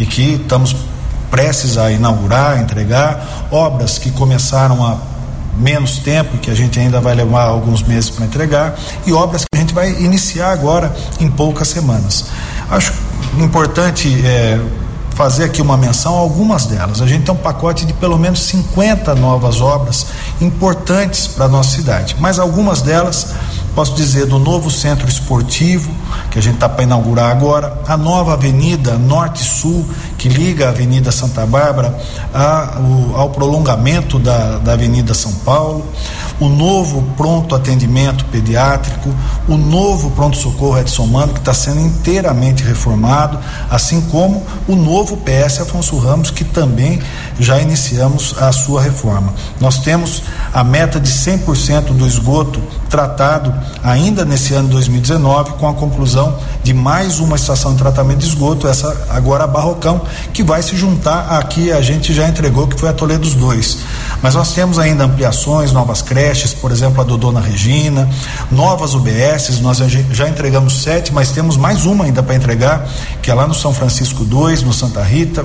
e 0.00 0.04
que 0.04 0.32
estamos 0.32 0.74
prestes 1.30 1.78
a 1.78 1.92
inaugurar, 1.92 2.60
entregar, 2.60 3.46
obras 3.52 3.96
que 3.96 4.10
começaram 4.10 4.84
há 4.84 4.98
menos 5.56 5.98
tempo 5.98 6.38
que 6.38 6.50
a 6.50 6.56
gente 6.56 6.80
ainda 6.80 7.00
vai 7.00 7.14
levar 7.14 7.44
alguns 7.44 7.84
meses 7.84 8.10
para 8.10 8.24
entregar, 8.24 8.74
e 9.06 9.12
obras 9.12 9.42
que 9.42 9.56
a 9.56 9.60
gente 9.60 9.72
vai 9.72 9.90
iniciar 9.90 10.50
agora 10.50 10.92
em 11.20 11.30
poucas 11.30 11.68
semanas. 11.68 12.24
Acho 12.68 12.92
importante 13.38 14.08
é, 14.24 14.58
fazer 15.20 15.44
aqui 15.44 15.60
uma 15.60 15.76
menção 15.76 16.16
a 16.16 16.18
algumas 16.18 16.64
delas. 16.64 17.02
A 17.02 17.06
gente 17.06 17.24
tem 17.24 17.34
um 17.34 17.36
pacote 17.36 17.84
de 17.84 17.92
pelo 17.92 18.18
menos 18.18 18.40
50 18.40 19.14
novas 19.16 19.60
obras 19.60 20.06
importantes 20.40 21.26
para 21.26 21.44
a 21.44 21.48
nossa 21.48 21.76
cidade, 21.76 22.16
mas 22.18 22.38
algumas 22.38 22.80
delas 22.80 23.34
posso 23.74 23.94
dizer 23.94 24.24
do 24.24 24.38
novo 24.38 24.70
centro 24.70 25.06
esportivo 25.06 25.90
que 26.30 26.38
a 26.38 26.42
gente 26.42 26.54
está 26.54 26.70
para 26.70 26.84
inaugurar 26.84 27.30
agora, 27.30 27.82
a 27.86 27.98
nova 27.98 28.32
avenida 28.32 28.96
Norte-Sul 28.96 29.86
que 30.20 30.28
liga 30.28 30.66
a 30.66 30.68
Avenida 30.68 31.10
Santa 31.10 31.46
Bárbara 31.46 31.98
a, 32.34 32.78
o, 32.78 33.16
ao 33.16 33.30
prolongamento 33.30 34.18
da, 34.18 34.58
da 34.58 34.74
Avenida 34.74 35.14
São 35.14 35.32
Paulo, 35.32 35.82
o 36.38 36.46
novo 36.46 37.02
pronto 37.16 37.54
atendimento 37.54 38.26
pediátrico, 38.26 39.08
o 39.48 39.56
novo 39.56 40.10
pronto-socorro 40.10 40.78
Edson 40.78 41.06
Mano, 41.06 41.32
que 41.32 41.38
está 41.38 41.54
sendo 41.54 41.80
inteiramente 41.80 42.62
reformado, 42.62 43.38
assim 43.70 44.02
como 44.02 44.44
o 44.68 44.76
novo 44.76 45.16
PS 45.16 45.62
Afonso 45.62 45.96
Ramos, 45.96 46.30
que 46.30 46.44
também 46.44 47.00
já 47.38 47.58
iniciamos 47.58 48.34
a 48.38 48.52
sua 48.52 48.82
reforma. 48.82 49.32
Nós 49.58 49.78
temos 49.78 50.22
a 50.52 50.62
meta 50.62 51.00
de 51.00 51.10
100% 51.10 51.94
do 51.94 52.06
esgoto 52.06 52.60
tratado 52.90 53.54
ainda 53.82 54.22
nesse 54.24 54.52
ano 54.52 54.68
2019, 54.68 55.52
com 55.52 55.66
a 55.66 55.72
conclusão 55.72 56.36
de 56.62 56.74
mais 56.74 57.20
uma 57.20 57.36
estação 57.36 57.72
de 57.72 57.78
tratamento 57.78 58.18
de 58.18 58.26
esgoto, 58.26 58.68
essa 58.68 59.06
agora 59.08 59.44
a 59.44 59.46
Barrocão, 59.46 60.02
que 60.32 60.42
vai 60.42 60.62
se 60.62 60.76
juntar 60.76 61.38
aqui, 61.38 61.72
a 61.72 61.80
gente 61.80 62.12
já 62.12 62.28
entregou, 62.28 62.66
que 62.66 62.78
foi 62.78 62.88
a 62.88 62.92
Toledos 62.92 63.34
2. 63.34 63.78
Mas 64.22 64.34
nós 64.34 64.52
temos 64.52 64.78
ainda 64.78 65.04
ampliações, 65.04 65.72
novas 65.72 66.02
creches, 66.02 66.52
por 66.52 66.70
exemplo, 66.70 67.00
a 67.00 67.04
do 67.04 67.16
Dona 67.16 67.40
Regina, 67.40 68.08
novas 68.50 68.94
UBSs, 68.94 69.60
nós 69.62 69.78
já 69.78 70.28
entregamos 70.28 70.82
sete, 70.82 71.12
mas 71.12 71.30
temos 71.30 71.56
mais 71.56 71.86
uma 71.86 72.04
ainda 72.04 72.22
para 72.22 72.34
entregar, 72.34 72.86
que 73.22 73.30
é 73.30 73.34
lá 73.34 73.46
no 73.46 73.54
São 73.54 73.72
Francisco 73.72 74.24
2, 74.24 74.62
no 74.62 74.72
Santa 74.72 75.02
Rita. 75.02 75.44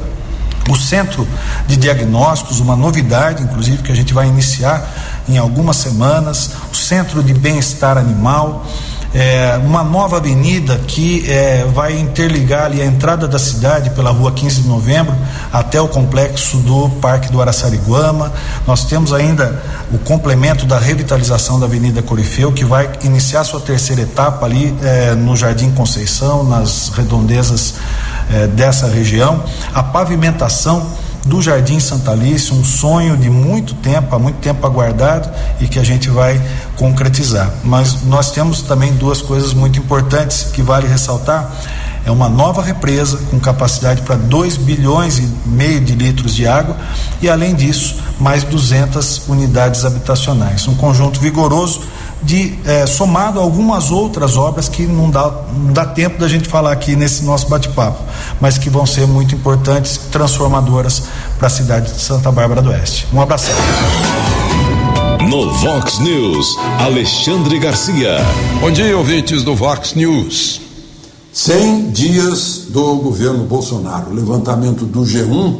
O 0.67 0.75
centro 0.75 1.27
de 1.67 1.77
diagnósticos, 1.77 2.59
uma 2.59 2.75
novidade, 2.75 3.43
inclusive, 3.43 3.83
que 3.83 3.91
a 3.91 3.95
gente 3.95 4.15
vai 4.15 4.27
iniciar 4.27 4.83
em 5.29 5.37
algumas 5.37 5.77
semanas, 5.77 6.49
o 6.71 6.75
centro 6.75 7.21
de 7.21 7.35
bem-estar 7.35 7.99
animal 7.99 8.65
é, 9.15 9.57
uma 9.63 9.81
nova 9.81 10.17
avenida 10.17 10.77
que 10.85 11.23
é, 11.31 11.65
vai 11.73 11.97
interligar 11.97 12.65
ali 12.65 12.81
a 12.81 12.85
entrada 12.85 13.25
da 13.29 13.39
cidade 13.39 13.91
pela 13.91 14.11
rua 14.11 14.33
15 14.33 14.63
de 14.63 14.67
novembro 14.67 15.15
até 15.53 15.79
o 15.79 15.87
complexo 15.87 16.57
do 16.57 16.89
Parque 17.01 17.31
do 17.31 17.41
Araçariguama. 17.41 18.33
Nós 18.67 18.83
temos 18.83 19.13
ainda 19.13 19.63
o 19.93 19.97
complemento 19.97 20.65
da 20.65 20.77
revitalização 20.77 21.57
da 21.57 21.65
Avenida 21.65 22.01
Corifeu, 22.01 22.51
que 22.51 22.65
vai 22.65 22.89
iniciar 23.03 23.45
sua 23.45 23.61
terceira 23.61 24.01
etapa 24.01 24.45
ali 24.45 24.75
é, 24.83 25.15
no 25.15 25.33
Jardim 25.37 25.71
Conceição, 25.71 26.43
nas 26.43 26.89
redondezas 26.89 27.75
é, 28.33 28.47
dessa 28.47 28.87
região. 28.87 29.45
A 29.73 29.81
pavimentação 29.81 30.85
do 31.25 31.41
Jardim 31.41 31.79
Santa 31.79 32.11
Alice, 32.11 32.53
um 32.53 32.63
sonho 32.63 33.17
de 33.17 33.29
muito 33.29 33.73
tempo, 33.75 34.15
há 34.15 34.19
muito 34.19 34.37
tempo 34.37 34.65
aguardado 34.65 35.27
e 35.59 35.67
que 35.67 35.79
a 35.79 35.83
gente 35.83 36.07
vai 36.07 36.39
concretizar. 36.75 37.51
Mas 37.63 38.03
nós 38.03 38.31
temos 38.31 38.61
também 38.61 38.93
duas 38.93 39.21
coisas 39.21 39.53
muito 39.53 39.79
importantes 39.79 40.43
que 40.53 40.61
vale 40.61 40.87
ressaltar. 40.87 41.51
É 42.05 42.11
uma 42.11 42.29
nova 42.29 42.61
represa 42.61 43.17
com 43.31 43.39
capacidade 43.39 44.03
para 44.03 44.15
2 44.15 44.57
bilhões 44.57 45.17
e 45.17 45.27
meio 45.45 45.81
de 45.81 45.95
litros 45.95 46.35
de 46.35 46.45
água 46.45 46.77
e, 47.19 47.27
além 47.27 47.55
disso, 47.55 47.95
mais 48.19 48.43
200 48.43 49.27
unidades 49.27 49.83
habitacionais. 49.83 50.67
Um 50.67 50.75
conjunto 50.75 51.19
vigoroso 51.19 51.81
de 52.21 52.57
eh, 52.65 52.85
somado 52.87 53.39
a 53.39 53.43
algumas 53.43 53.91
outras 53.91 54.35
obras 54.35 54.67
que 54.67 54.85
não 54.85 55.09
dá, 55.09 55.31
não 55.53 55.73
dá 55.73 55.85
tempo 55.85 56.19
da 56.19 56.27
gente 56.27 56.47
falar 56.47 56.71
aqui 56.71 56.95
nesse 56.95 57.23
nosso 57.23 57.47
bate-papo, 57.47 58.03
mas 58.39 58.57
que 58.57 58.69
vão 58.69 58.85
ser 58.85 59.05
muito 59.05 59.35
importantes, 59.35 59.97
transformadoras 60.11 61.03
para 61.37 61.47
a 61.47 61.51
cidade 61.51 61.91
de 61.91 62.01
Santa 62.01 62.31
Bárbara 62.31 62.61
do 62.61 62.69
Oeste. 62.69 63.07
Um 63.13 63.21
abraço. 63.21 63.51
No 65.23 65.51
Vox 65.53 65.99
News, 65.99 66.57
Alexandre 66.79 67.57
Garcia. 67.57 68.17
Bom 68.59 68.69
dia, 68.69 68.97
ouvintes 68.97 69.43
do 69.43 69.55
Vox 69.55 69.93
News. 69.93 70.61
100 71.31 71.91
dias 71.91 72.63
do 72.69 72.95
governo 72.97 73.45
Bolsonaro. 73.45 74.11
O 74.11 74.13
levantamento 74.13 74.85
do 74.85 75.01
G1 75.01 75.57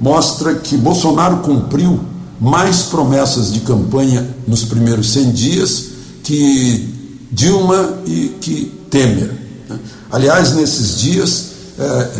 mostra 0.00 0.54
que 0.54 0.76
Bolsonaro 0.76 1.38
cumpriu 1.38 2.00
mais 2.40 2.82
promessas 2.82 3.52
de 3.52 3.60
campanha 3.60 4.28
nos 4.46 4.64
primeiros 4.64 5.10
100 5.12 5.30
dias 5.32 5.84
que 6.22 6.88
Dilma 7.32 8.00
e 8.06 8.36
que 8.40 8.72
Temer. 8.90 9.34
Né? 9.68 9.78
Aliás, 10.12 10.54
nesses 10.54 11.00
dias, 11.00 11.50
é, 11.78 11.84
é, 11.84 12.10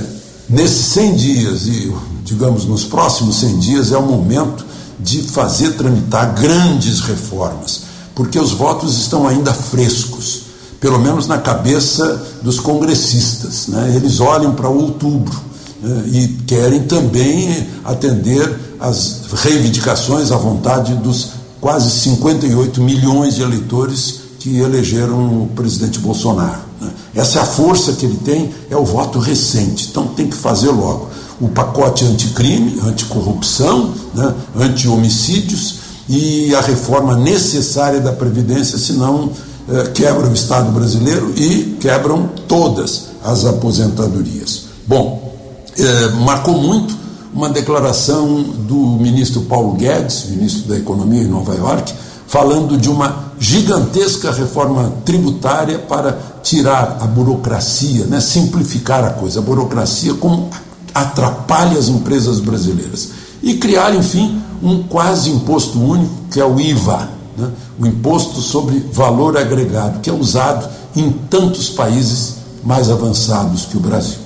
nesses 0.49 0.87
100 0.87 1.14
dias 1.16 1.66
e, 1.66 1.92
digamos, 2.25 2.64
nos 2.64 2.84
próximos 2.84 3.37
100 3.37 3.58
dias, 3.58 3.92
é 3.92 3.99
o 3.99 4.02
momento 4.02 4.69
de 5.02 5.23
fazer 5.23 5.73
tramitar 5.73 6.35
grandes 6.35 7.00
reformas, 7.00 7.83
porque 8.14 8.38
os 8.38 8.52
votos 8.52 8.99
estão 8.99 9.26
ainda 9.26 9.52
frescos, 9.52 10.42
pelo 10.80 10.99
menos 10.99 11.26
na 11.26 11.38
cabeça 11.38 12.26
dos 12.42 12.59
congressistas. 12.61 13.69
Né? 13.69 13.95
Eles 13.97 14.21
olham 14.21 14.54
para 14.54 14.69
outubro 14.69 15.38
né? 15.83 16.04
e 16.07 16.28
querem 16.47 16.83
também 16.83 17.69
atender 17.85 18.59
às 18.78 19.23
reivindicações, 19.33 20.30
à 20.30 20.37
vontade 20.37 20.95
dos 20.95 21.40
quase 21.61 21.90
58 21.90 22.80
milhões 22.80 23.35
de 23.35 23.42
eleitores 23.42 24.21
que 24.38 24.59
elegeram 24.59 25.42
o 25.42 25.50
presidente 25.54 25.99
Bolsonaro. 25.99 26.61
Né? 26.80 26.90
Essa 27.14 27.38
é 27.38 27.42
a 27.42 27.47
força 27.47 27.92
que 27.92 28.07
ele 28.07 28.16
tem, 28.16 28.50
é 28.71 28.76
o 28.76 28.85
voto 28.85 29.19
recente, 29.19 29.88
então 29.90 30.09
tem 30.09 30.26
que 30.26 30.37
fazer 30.37 30.71
logo. 30.71 31.10
O 31.40 31.49
pacote 31.49 32.04
anticrime, 32.04 32.78
anticorrupção, 32.80 33.94
né? 34.14 34.35
anti-homicídios 34.56 35.80
e 36.09 36.54
a 36.54 36.61
reforma 36.61 37.16
necessária 37.16 38.00
da 38.00 38.12
Previdência, 38.12 38.76
senão 38.76 39.30
eh, 39.68 39.90
quebra 39.94 40.26
o 40.26 40.35
Estado 40.35 40.70
brasileiro 40.73 41.32
e 41.37 41.76
quebram 41.80 42.28
todas 42.49 43.11
as 43.25 43.44
aposentadorias. 43.44 44.64
Bom, 44.87 45.32
eh, 45.78 46.09
marcou 46.25 46.61
muito 46.61 46.94
uma 47.32 47.49
declaração 47.49 48.42
do 48.42 48.75
ministro 49.00 49.42
Paulo 49.42 49.75
Guedes, 49.75 50.26
ministro 50.28 50.68
da 50.68 50.76
Economia 50.76 51.23
em 51.23 51.28
Nova 51.28 51.54
York, 51.54 51.94
falando 52.26 52.76
de 52.76 52.88
uma 52.88 53.30
gigantesca 53.38 54.30
reforma 54.32 54.92
tributária 55.04 55.78
para 55.78 56.18
tirar 56.42 56.99
a 57.00 57.06
burocracia, 57.06 58.06
né, 58.06 58.20
simplificar 58.20 59.04
a 59.04 59.11
coisa, 59.11 59.38
a 59.40 59.42
burocracia 59.42 60.14
como 60.14 60.50
atrapalha 60.94 61.78
as 61.78 61.88
empresas 61.88 62.40
brasileiras 62.40 63.11
e 63.42 63.54
criar, 63.54 63.94
enfim, 63.94 64.40
um 64.62 64.82
quase 64.82 65.30
imposto 65.30 65.78
único 65.78 66.12
que 66.30 66.40
é 66.40 66.44
o 66.44 66.61
IVA, 66.61 67.09
né, 67.37 67.50
o 67.78 67.87
imposto 67.87 68.40
sobre 68.40 68.78
valor 68.92 69.37
agregado, 69.37 70.00
que 70.00 70.11
é 70.11 70.12
usado 70.12 70.68
em 70.94 71.11
tantos 71.11 71.70
países 71.70 72.37
mais 72.64 72.90
avançados 72.90 73.66
que 73.66 73.76
o 73.76 73.80
Brasil. 73.80 74.18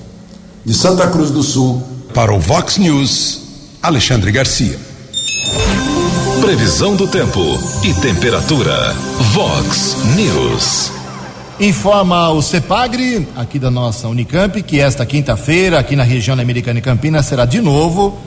De 0.64 0.75
Santa 0.75 1.06
Cruz 1.09 1.30
do 1.30 1.42
Sul, 1.42 1.83
para 2.12 2.33
o 2.33 2.40
Vox 2.40 2.78
News, 2.78 3.40
Alexandre 3.83 4.33
Garcia. 4.33 4.78
Previsão 6.40 6.94
do 6.94 7.06
tempo 7.06 7.40
e 7.83 7.94
temperatura. 7.94 8.94
Vox 9.33 9.97
News. 10.14 11.03
Informa 11.61 12.30
o 12.30 12.42
CEPAGRE, 12.42 13.28
aqui 13.37 13.61
da 13.61 13.70
nossa 13.70 14.08
Unicamp, 14.08 14.61
que 14.61 14.80
esta 14.80 15.06
quinta-feira, 15.06 15.78
aqui 15.78 15.94
na 15.94 16.02
região 16.02 16.38
Americana 16.38 16.80
e 16.80 16.82
Campinas, 16.82 17.26
será 17.26 17.44
de 17.44 17.61
novo 17.61 18.18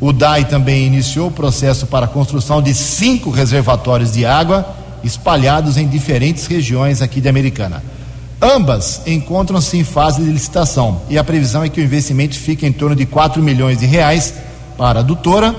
O 0.00 0.12
DAI 0.12 0.44
também 0.44 0.86
iniciou 0.86 1.26
o 1.26 1.32
processo 1.32 1.86
para 1.88 2.06
a 2.06 2.08
construção 2.08 2.62
de 2.62 2.72
cinco 2.72 3.30
reservatórios 3.30 4.12
de 4.12 4.24
água 4.24 4.64
espalhados 5.02 5.76
em 5.76 5.88
diferentes 5.88 6.46
regiões 6.46 7.02
aqui 7.02 7.20
de 7.20 7.28
Americana. 7.28 7.82
Ambas 8.40 9.02
encontram-se 9.04 9.76
em 9.76 9.82
fase 9.82 10.22
de 10.22 10.30
licitação 10.30 11.00
e 11.10 11.18
a 11.18 11.24
previsão 11.24 11.64
é 11.64 11.68
que 11.68 11.80
o 11.80 11.84
investimento 11.84 12.36
fique 12.36 12.64
em 12.64 12.72
torno 12.72 12.94
de 12.94 13.04
4 13.04 13.42
milhões 13.42 13.78
de 13.78 13.86
reais 13.86 14.32
para 14.76 15.00
a 15.00 15.02
adutora, 15.02 15.52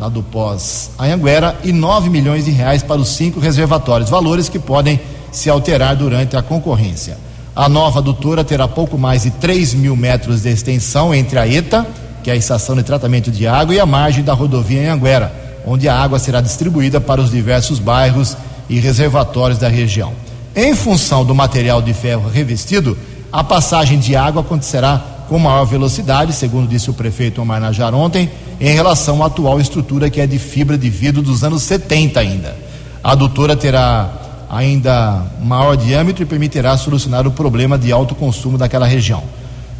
lá 0.00 0.08
do 0.08 0.20
pós-Anhanguera, 0.20 1.56
e 1.62 1.72
9 1.72 2.10
milhões 2.10 2.44
de 2.44 2.50
reais 2.50 2.82
para 2.82 3.00
os 3.00 3.10
cinco 3.10 3.38
reservatórios, 3.38 4.10
valores 4.10 4.48
que 4.48 4.58
podem 4.58 5.00
se 5.30 5.48
alterar 5.48 5.94
durante 5.94 6.36
a 6.36 6.42
concorrência. 6.42 7.16
A 7.54 7.68
nova 7.68 8.00
adutora 8.00 8.42
terá 8.42 8.66
pouco 8.66 8.98
mais 8.98 9.22
de 9.22 9.30
3 9.30 9.74
mil 9.74 9.94
metros 9.94 10.42
de 10.42 10.48
extensão 10.48 11.14
entre 11.14 11.38
a 11.38 11.46
ETA, 11.46 11.86
que 12.24 12.30
é 12.30 12.32
a 12.32 12.36
estação 12.36 12.74
de 12.74 12.82
tratamento 12.82 13.30
de 13.30 13.46
água, 13.46 13.76
e 13.76 13.78
a 13.78 13.86
margem 13.86 14.24
da 14.24 14.32
rodovia 14.32 14.82
em 14.82 14.88
Anguera, 14.88 15.32
onde 15.64 15.88
a 15.88 15.96
água 15.96 16.18
será 16.18 16.40
distribuída 16.40 17.00
para 17.00 17.20
os 17.20 17.30
diversos 17.30 17.78
bairros 17.78 18.36
e 18.68 18.80
reservatórios 18.80 19.60
da 19.60 19.68
região. 19.68 20.12
Em 20.56 20.72
função 20.72 21.24
do 21.24 21.34
material 21.34 21.82
de 21.82 21.92
ferro 21.92 22.30
revestido, 22.30 22.96
a 23.32 23.42
passagem 23.42 23.98
de 23.98 24.14
água 24.14 24.40
acontecerá 24.40 25.02
com 25.28 25.36
maior 25.36 25.64
velocidade, 25.64 26.32
segundo 26.32 26.68
disse 26.68 26.88
o 26.88 26.94
prefeito 26.94 27.42
Omar 27.42 27.60
Najar 27.60 27.92
ontem, 27.92 28.30
em 28.60 28.72
relação 28.72 29.20
à 29.24 29.26
atual 29.26 29.60
estrutura 29.60 30.08
que 30.08 30.20
é 30.20 30.28
de 30.28 30.38
fibra 30.38 30.78
de 30.78 30.88
vidro 30.88 31.22
dos 31.22 31.42
anos 31.42 31.64
70 31.64 32.20
ainda. 32.20 32.56
A 33.02 33.12
adutora 33.12 33.56
terá 33.56 34.46
ainda 34.48 35.24
maior 35.42 35.76
diâmetro 35.76 36.22
e 36.22 36.26
permitirá 36.26 36.76
solucionar 36.76 37.26
o 37.26 37.32
problema 37.32 37.76
de 37.76 37.90
alto 37.90 38.14
consumo 38.14 38.56
daquela 38.56 38.86
região. 38.86 39.24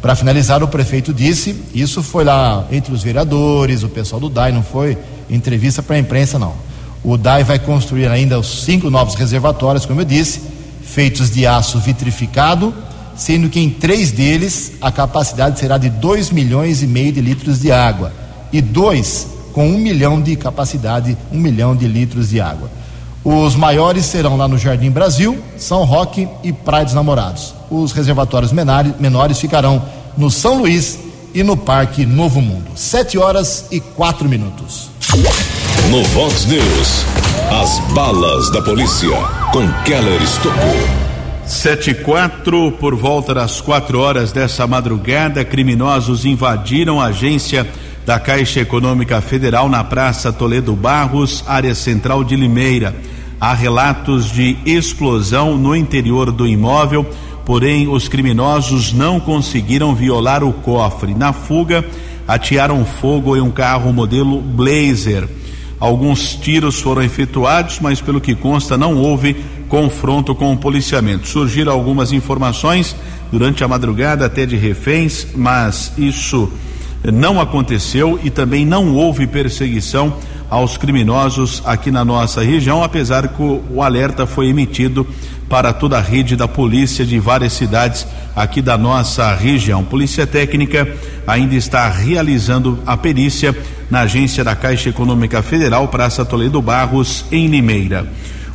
Para 0.01 0.13
finalizar, 0.13 0.61
o 0.61 0.67
prefeito 0.67 1.13
disse, 1.13 1.55
isso 1.73 2.03
foi 2.03 2.25
lá 2.25 2.65
entre 2.69 2.93
os 2.93 3.01
vereadores, 3.01 3.81
o 3.81 3.87
pessoal 3.87 4.19
do 4.19 4.29
DAI, 4.29 4.51
não 4.51 4.61
foi 4.61 4.97
entrevista 5.29 5.81
para 5.81 5.95
a 5.95 5.99
imprensa, 5.99 6.37
não. 6.37 6.53
O 7.01 7.17
DAI 7.17 7.45
vai 7.45 7.59
construir 7.59 8.07
ainda 8.07 8.37
os 8.37 8.65
cinco 8.65 8.89
novos 8.89 9.15
reservatórios, 9.15 9.85
como 9.85 10.01
eu 10.01 10.05
disse, 10.05 10.54
feitos 10.85 11.29
de 11.29 11.45
aço 11.45 11.79
vitrificado, 11.79 12.73
sendo 13.15 13.49
que 13.49 13.59
em 13.59 13.69
três 13.69 14.11
deles 14.11 14.73
a 14.81 14.91
capacidade 14.91 15.59
será 15.59 15.77
de 15.77 15.89
2 15.89 16.31
milhões 16.31 16.83
e 16.83 16.87
meio 16.87 17.11
de 17.11 17.21
litros 17.21 17.59
de 17.59 17.71
água 17.71 18.11
e 18.51 18.61
dois 18.61 19.27
com 19.53 19.67
um 19.67 19.77
milhão 19.77 20.21
de 20.21 20.35
capacidade, 20.35 21.17
um 21.31 21.39
milhão 21.39 21.75
de 21.75 21.87
litros 21.87 22.29
de 22.29 22.41
água. 22.41 22.69
Os 23.23 23.55
maiores 23.55 24.05
serão 24.05 24.37
lá 24.37 24.47
no 24.47 24.57
Jardim 24.57 24.91
Brasil, 24.91 25.41
São 25.57 25.83
Roque 25.83 26.27
e 26.43 26.53
Praia 26.53 26.85
dos 26.85 26.93
Namorados. 26.93 27.55
Os 27.71 27.91
reservatórios 27.91 28.51
menores 28.51 29.39
ficarão 29.39 29.81
no 30.17 30.29
São 30.29 30.59
Luís 30.59 30.99
e 31.33 31.41
no 31.41 31.57
Parque 31.57 32.05
Novo 32.05 32.41
Mundo. 32.41 32.67
Sete 32.75 33.17
horas 33.17 33.65
e 33.71 33.79
quatro 33.79 34.29
minutos. 34.29 34.89
No 35.89 36.03
Vox 36.03 36.45
News, 36.45 37.05
as 37.65 37.79
balas 37.95 38.51
da 38.51 38.61
polícia 38.61 39.17
com 39.51 39.67
Keller 39.83 40.21
Estocou. 40.21 40.77
Sete 41.47 41.89
e 41.89 41.93
quatro, 41.95 42.71
por 42.73 42.93
volta 42.93 43.33
das 43.33 43.59
quatro 43.59 43.99
horas 44.01 44.31
dessa 44.31 44.67
madrugada, 44.67 45.43
criminosos 45.43 46.25
invadiram 46.25 47.01
a 47.01 47.05
agência 47.05 47.67
da 48.05 48.19
Caixa 48.19 48.59
Econômica 48.59 49.19
Federal 49.19 49.67
na 49.67 49.83
Praça 49.83 50.31
Toledo 50.31 50.75
Barros, 50.75 51.43
área 51.47 51.73
central 51.73 52.23
de 52.23 52.35
Limeira. 52.35 52.95
Há 53.41 53.55
relatos 53.55 54.31
de 54.31 54.55
explosão 54.63 55.57
no 55.57 55.75
interior 55.75 56.31
do 56.31 56.45
imóvel, 56.45 57.03
porém 57.47 57.87
os 57.87 58.07
criminosos 58.07 58.93
não 58.93 59.19
conseguiram 59.19 59.95
violar 59.95 60.43
o 60.43 60.53
cofre. 60.53 61.15
Na 61.15 61.33
fuga, 61.33 61.83
atearam 62.27 62.85
fogo 62.85 63.35
em 63.35 63.41
um 63.41 63.49
carro 63.49 63.91
modelo 63.91 64.39
Blazer. 64.39 65.27
Alguns 65.79 66.35
tiros 66.35 66.79
foram 66.79 67.01
efetuados, 67.01 67.79
mas 67.79 67.99
pelo 68.01 68.21
que 68.21 68.33
consta 68.33 68.77
não 68.77 68.95
houve 68.95 69.35
confronto 69.67 70.33
com 70.33 70.53
o 70.53 70.57
policiamento. 70.57 71.27
Surgiram 71.27 71.71
algumas 71.71 72.11
informações 72.11 72.95
durante 73.31 73.63
a 73.63 73.67
madrugada 73.67 74.25
até 74.25 74.45
de 74.45 74.55
reféns, 74.55 75.27
mas 75.35 75.91
isso 75.97 76.51
não 77.13 77.39
aconteceu 77.39 78.19
e 78.23 78.29
também 78.29 78.65
não 78.65 78.93
houve 78.95 79.27
perseguição 79.27 80.15
aos 80.49 80.77
criminosos 80.77 81.61
aqui 81.65 81.91
na 81.91 82.05
nossa 82.05 82.41
região, 82.41 82.83
apesar 82.83 83.27
que 83.29 83.41
o, 83.41 83.81
alerta 83.81 84.25
foi 84.25 84.47
emitido 84.47 85.05
para 85.49 85.73
toda 85.73 85.97
a 85.97 86.01
rede 86.01 86.35
da 86.35 86.47
polícia 86.47 87.05
de 87.05 87.19
várias 87.19 87.53
cidades 87.53 88.07
aqui 88.35 88.61
da 88.61 88.77
nossa 88.77 89.33
região. 89.33 89.83
Polícia 89.83 90.27
Técnica 90.27 90.87
ainda 91.25 91.55
está 91.55 91.89
realizando 91.89 92.79
a 92.85 92.97
perícia 92.97 93.55
na 93.89 94.01
agência 94.01 94.43
da 94.43 94.55
Caixa 94.55 94.89
Econômica 94.89 95.41
Federal, 95.41 95.87
Praça 95.87 96.25
Toledo 96.25 96.61
Barros, 96.61 97.25
em 97.31 97.47
Limeira. 97.47 98.05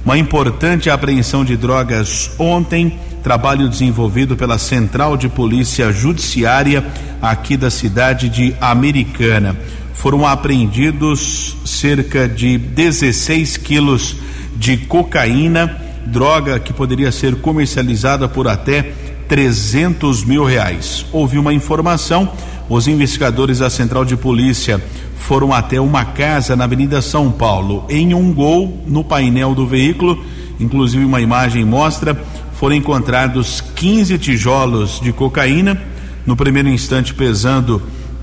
Uma 0.05 0.19
importante 0.19 0.91
apreensão 0.91 1.45
de 1.45 1.57
drogas 1.57 2.31
ontem, 2.39 2.99
trabalho 3.23 3.69
desenvolvido 3.69 4.37
pela 4.37 4.59
Central 4.59 5.17
de 5.17 5.29
Polícia 5.29 5.93
Judiciária 5.93 6.85
aqui 7.21 7.57
da 7.57 7.71
cidade 7.71 8.29
de 8.29 8.55
Americana. 8.61 9.57
Foram 9.95 10.27
apreendidos 10.27 11.57
cerca 11.67 12.27
de 12.27 12.57
16 12.57 13.59
quilos 13.59 14.17
de 14.57 14.79
cocaína, 14.79 15.77
droga 16.07 16.59
que 16.59 16.73
poderia 16.73 17.13
ser 17.13 17.37
comercializada 17.37 18.27
por 18.27 18.49
até 18.49 18.95
300 19.31 20.25
mil 20.25 20.45
reais. 20.45 21.07
Houve 21.13 21.39
uma 21.39 21.55
informação, 21.55 22.33
os 22.69 22.89
investigadores 22.89 23.61
da 23.61 23.71
Central 23.71 24.05
de 24.05 24.17
Polícia 24.17 24.83
foram 25.15 25.55
até 25.55 25.81
uma 25.81 26.05
casa 26.05 26.57
na 26.57 26.65
Avenida 26.65 27.01
São 27.01 27.31
Paulo. 27.31 27.85
Em 27.89 28.13
um 28.13 28.35
gol 28.35 28.83
no 28.89 29.05
painel 29.05 29.55
do 29.55 29.69
veículo, 29.69 30.21
inclusive 30.59 31.05
uma 31.05 31.21
imagem 31.21 31.65
mostra, 31.65 32.21
foram 32.55 32.75
encontrados 32.75 33.61
15 33.77 34.19
tijolos 34.19 35.01
de 35.01 35.13
cocaína, 35.13 35.81
no 36.27 36.35
primeiro 36.35 36.69
instante 36.69 37.15
pesando 37.15 37.81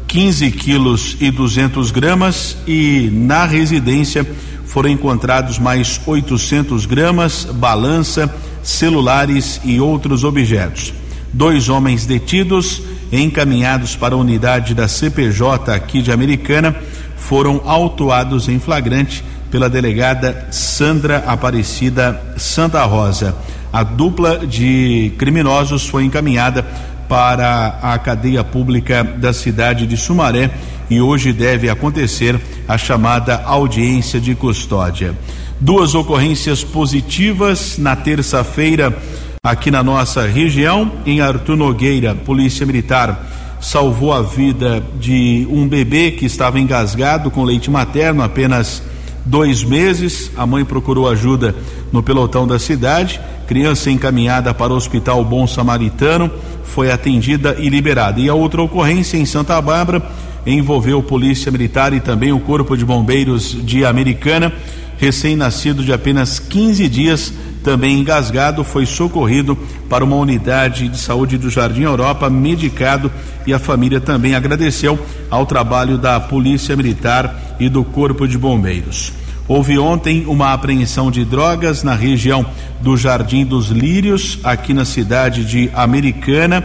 15 0.10 0.52
quilos 0.52 1.16
e 1.22 1.32
200 1.32 1.90
gramas, 1.90 2.58
e 2.68 3.10
na 3.14 3.46
residência 3.46 4.28
foram 4.66 4.90
encontrados 4.90 5.58
mais 5.58 6.02
800 6.06 6.86
gramas, 6.86 7.46
balança, 7.46 8.30
celulares 8.68 9.62
e 9.64 9.80
outros 9.80 10.26
objetos. 10.26 10.94
Dois 11.32 11.70
homens 11.70 12.06
detidos 12.06 12.82
encaminhados 13.12 13.96
para 13.96 14.14
a 14.14 14.18
unidade 14.18 14.74
da 14.74 14.90
CPJ 14.90 15.72
aqui 15.72 16.02
de 16.02 16.12
Americana 16.12 16.76
foram 17.16 17.62
autuados 17.66 18.50
em 18.50 18.60
flagrante 18.60 19.24
pela 19.50 19.70
delegada 19.70 20.50
Sandra 20.52 21.24
Aparecida 21.26 22.22
Santa 22.36 22.84
Rosa. 22.84 23.34
A 23.72 23.84
dupla 23.84 24.46
de 24.46 25.14
criminosos 25.18 25.88
foi 25.88 26.04
encaminhada 26.04 26.66
para 27.08 27.80
a 27.82 27.98
cadeia 27.98 28.44
pública 28.44 29.02
da 29.02 29.32
cidade 29.32 29.88
de 29.88 29.96
Sumaré 29.96 30.52
e 30.90 31.00
hoje 31.00 31.32
deve 31.32 31.70
acontecer 31.70 32.38
a 32.68 32.78
chamada 32.78 33.44
audiência 33.46 34.20
de 34.20 34.36
custódia. 34.36 35.16
Duas 35.60 35.96
ocorrências 35.96 36.64
positivas 36.64 37.78
na 37.78 37.96
terça-feira 37.96 38.96
aqui 39.44 39.72
na 39.72 39.82
nossa 39.82 40.28
região, 40.28 40.92
em 41.06 41.22
Artur 41.22 41.56
Nogueira, 41.56 42.14
Polícia 42.14 42.66
Militar 42.66 43.26
salvou 43.60 44.14
a 44.14 44.22
vida 44.22 44.84
de 45.00 45.48
um 45.50 45.68
bebê 45.68 46.12
que 46.12 46.26
estava 46.26 46.60
engasgado 46.60 47.32
com 47.32 47.44
leite 47.44 47.72
materno, 47.72 48.22
apenas 48.22 48.84
dois 49.26 49.64
meses. 49.64 50.32
A 50.38 50.46
mãe 50.46 50.64
procurou 50.64 51.10
ajuda 51.10 51.56
no 51.92 52.04
pelotão 52.04 52.48
da 52.48 52.60
cidade. 52.60 53.20
Criança 53.48 53.90
encaminhada 53.90 54.54
para 54.54 54.74
o 54.74 54.76
Hospital 54.76 55.24
Bom 55.24 55.48
Samaritano 55.48 56.30
foi 56.64 56.92
atendida 56.92 57.56
e 57.58 57.70
liberada. 57.70 58.20
E 58.20 58.30
a 58.30 58.34
outra 58.34 58.62
ocorrência 58.62 59.18
em 59.18 59.26
Santa 59.26 59.60
Bárbara 59.62 60.04
envolveu 60.46 61.02
Polícia 61.02 61.52
Militar 61.52 61.94
e 61.94 62.00
também 62.00 62.32
o 62.32 62.40
Corpo 62.40 62.78
de 62.78 62.86
Bombeiros 62.86 63.58
de 63.66 63.86
Americana. 63.86 64.54
Recém-nascido 64.98 65.84
de 65.84 65.94
apenas 65.94 66.40
15 66.40 66.90
dias, 66.90 67.34
também 67.64 68.00
engasgado, 68.00 68.64
foi 68.64 68.86
socorrido 68.86 69.58
para 69.90 70.04
uma 70.04 70.16
unidade 70.16 70.88
de 70.88 70.98
saúde 70.98 71.38
do 71.38 71.50
Jardim 71.50 71.84
Europa, 71.84 72.30
medicado, 72.30 73.12
e 73.46 73.54
a 73.54 73.60
família 73.60 74.02
também 74.02 74.34
agradeceu 74.34 74.98
ao 75.30 75.46
trabalho 75.46 75.98
da 75.98 76.20
Polícia 76.20 76.76
Militar 76.76 77.56
e 77.60 77.70
do 77.70 77.84
Corpo 77.84 78.28
de 78.28 78.38
Bombeiros. 78.38 79.14
Houve 79.48 79.78
ontem 79.78 80.26
uma 80.28 80.52
apreensão 80.52 81.10
de 81.10 81.24
drogas 81.24 81.84
na 81.84 81.94
região 81.94 82.46
do 82.82 82.98
Jardim 82.98 83.46
dos 83.46 83.70
Lírios, 83.70 84.40
aqui 84.44 84.74
na 84.74 84.84
cidade 84.84 85.46
de 85.46 85.70
Americana. 85.74 86.64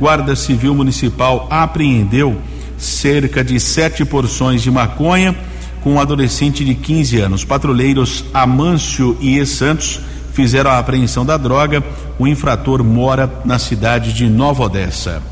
Guarda 0.00 0.34
Civil 0.34 0.74
Municipal 0.74 1.46
apreendeu 1.50 2.40
cerca 2.76 3.44
de 3.44 3.60
sete 3.60 4.04
porções 4.04 4.62
de 4.62 4.70
maconha 4.70 5.36
com 5.84 5.92
um 5.92 6.00
adolescente 6.00 6.64
de 6.64 6.74
15 6.74 7.20
anos. 7.20 7.44
Patrulheiros 7.44 8.24
Amâncio 8.32 9.18
e 9.20 9.38
E. 9.38 9.44
Santos 9.44 10.00
fizeram 10.32 10.70
a 10.70 10.78
apreensão 10.78 11.26
da 11.26 11.36
droga. 11.36 11.84
O 12.18 12.26
infrator 12.26 12.82
mora 12.82 13.30
na 13.44 13.58
cidade 13.58 14.14
de 14.14 14.26
Nova 14.26 14.64
Odessa. 14.64 15.22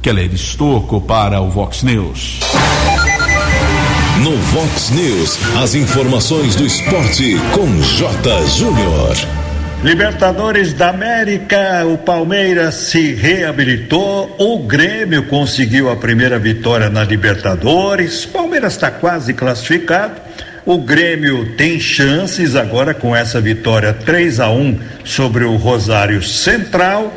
Keller 0.00 0.32
Estocco 0.32 1.00
para 1.00 1.40
o 1.40 1.50
Vox 1.50 1.82
News. 1.82 2.38
No 4.22 4.36
Vox 4.36 4.90
News, 4.90 5.38
as 5.60 5.74
informações 5.74 6.54
do 6.54 6.64
esporte 6.64 7.36
com 7.52 7.66
J. 7.82 8.46
Júnior. 8.46 9.37
Libertadores 9.82 10.72
da 10.72 10.88
América, 10.88 11.86
o 11.86 11.96
Palmeiras 11.96 12.74
se 12.74 13.14
reabilitou, 13.14 14.34
o 14.36 14.58
Grêmio 14.66 15.22
conseguiu 15.26 15.88
a 15.88 15.94
primeira 15.94 16.36
vitória 16.36 16.90
na 16.90 17.04
Libertadores, 17.04 18.26
Palmeiras 18.26 18.72
está 18.72 18.90
quase 18.90 19.32
classificado, 19.32 20.14
o 20.66 20.78
Grêmio 20.78 21.54
tem 21.56 21.78
chances 21.78 22.56
agora 22.56 22.92
com 22.92 23.14
essa 23.14 23.40
vitória 23.40 23.92
3 23.92 24.40
a 24.40 24.50
1 24.50 24.80
sobre 25.04 25.44
o 25.44 25.54
Rosário 25.54 26.24
Central. 26.24 27.16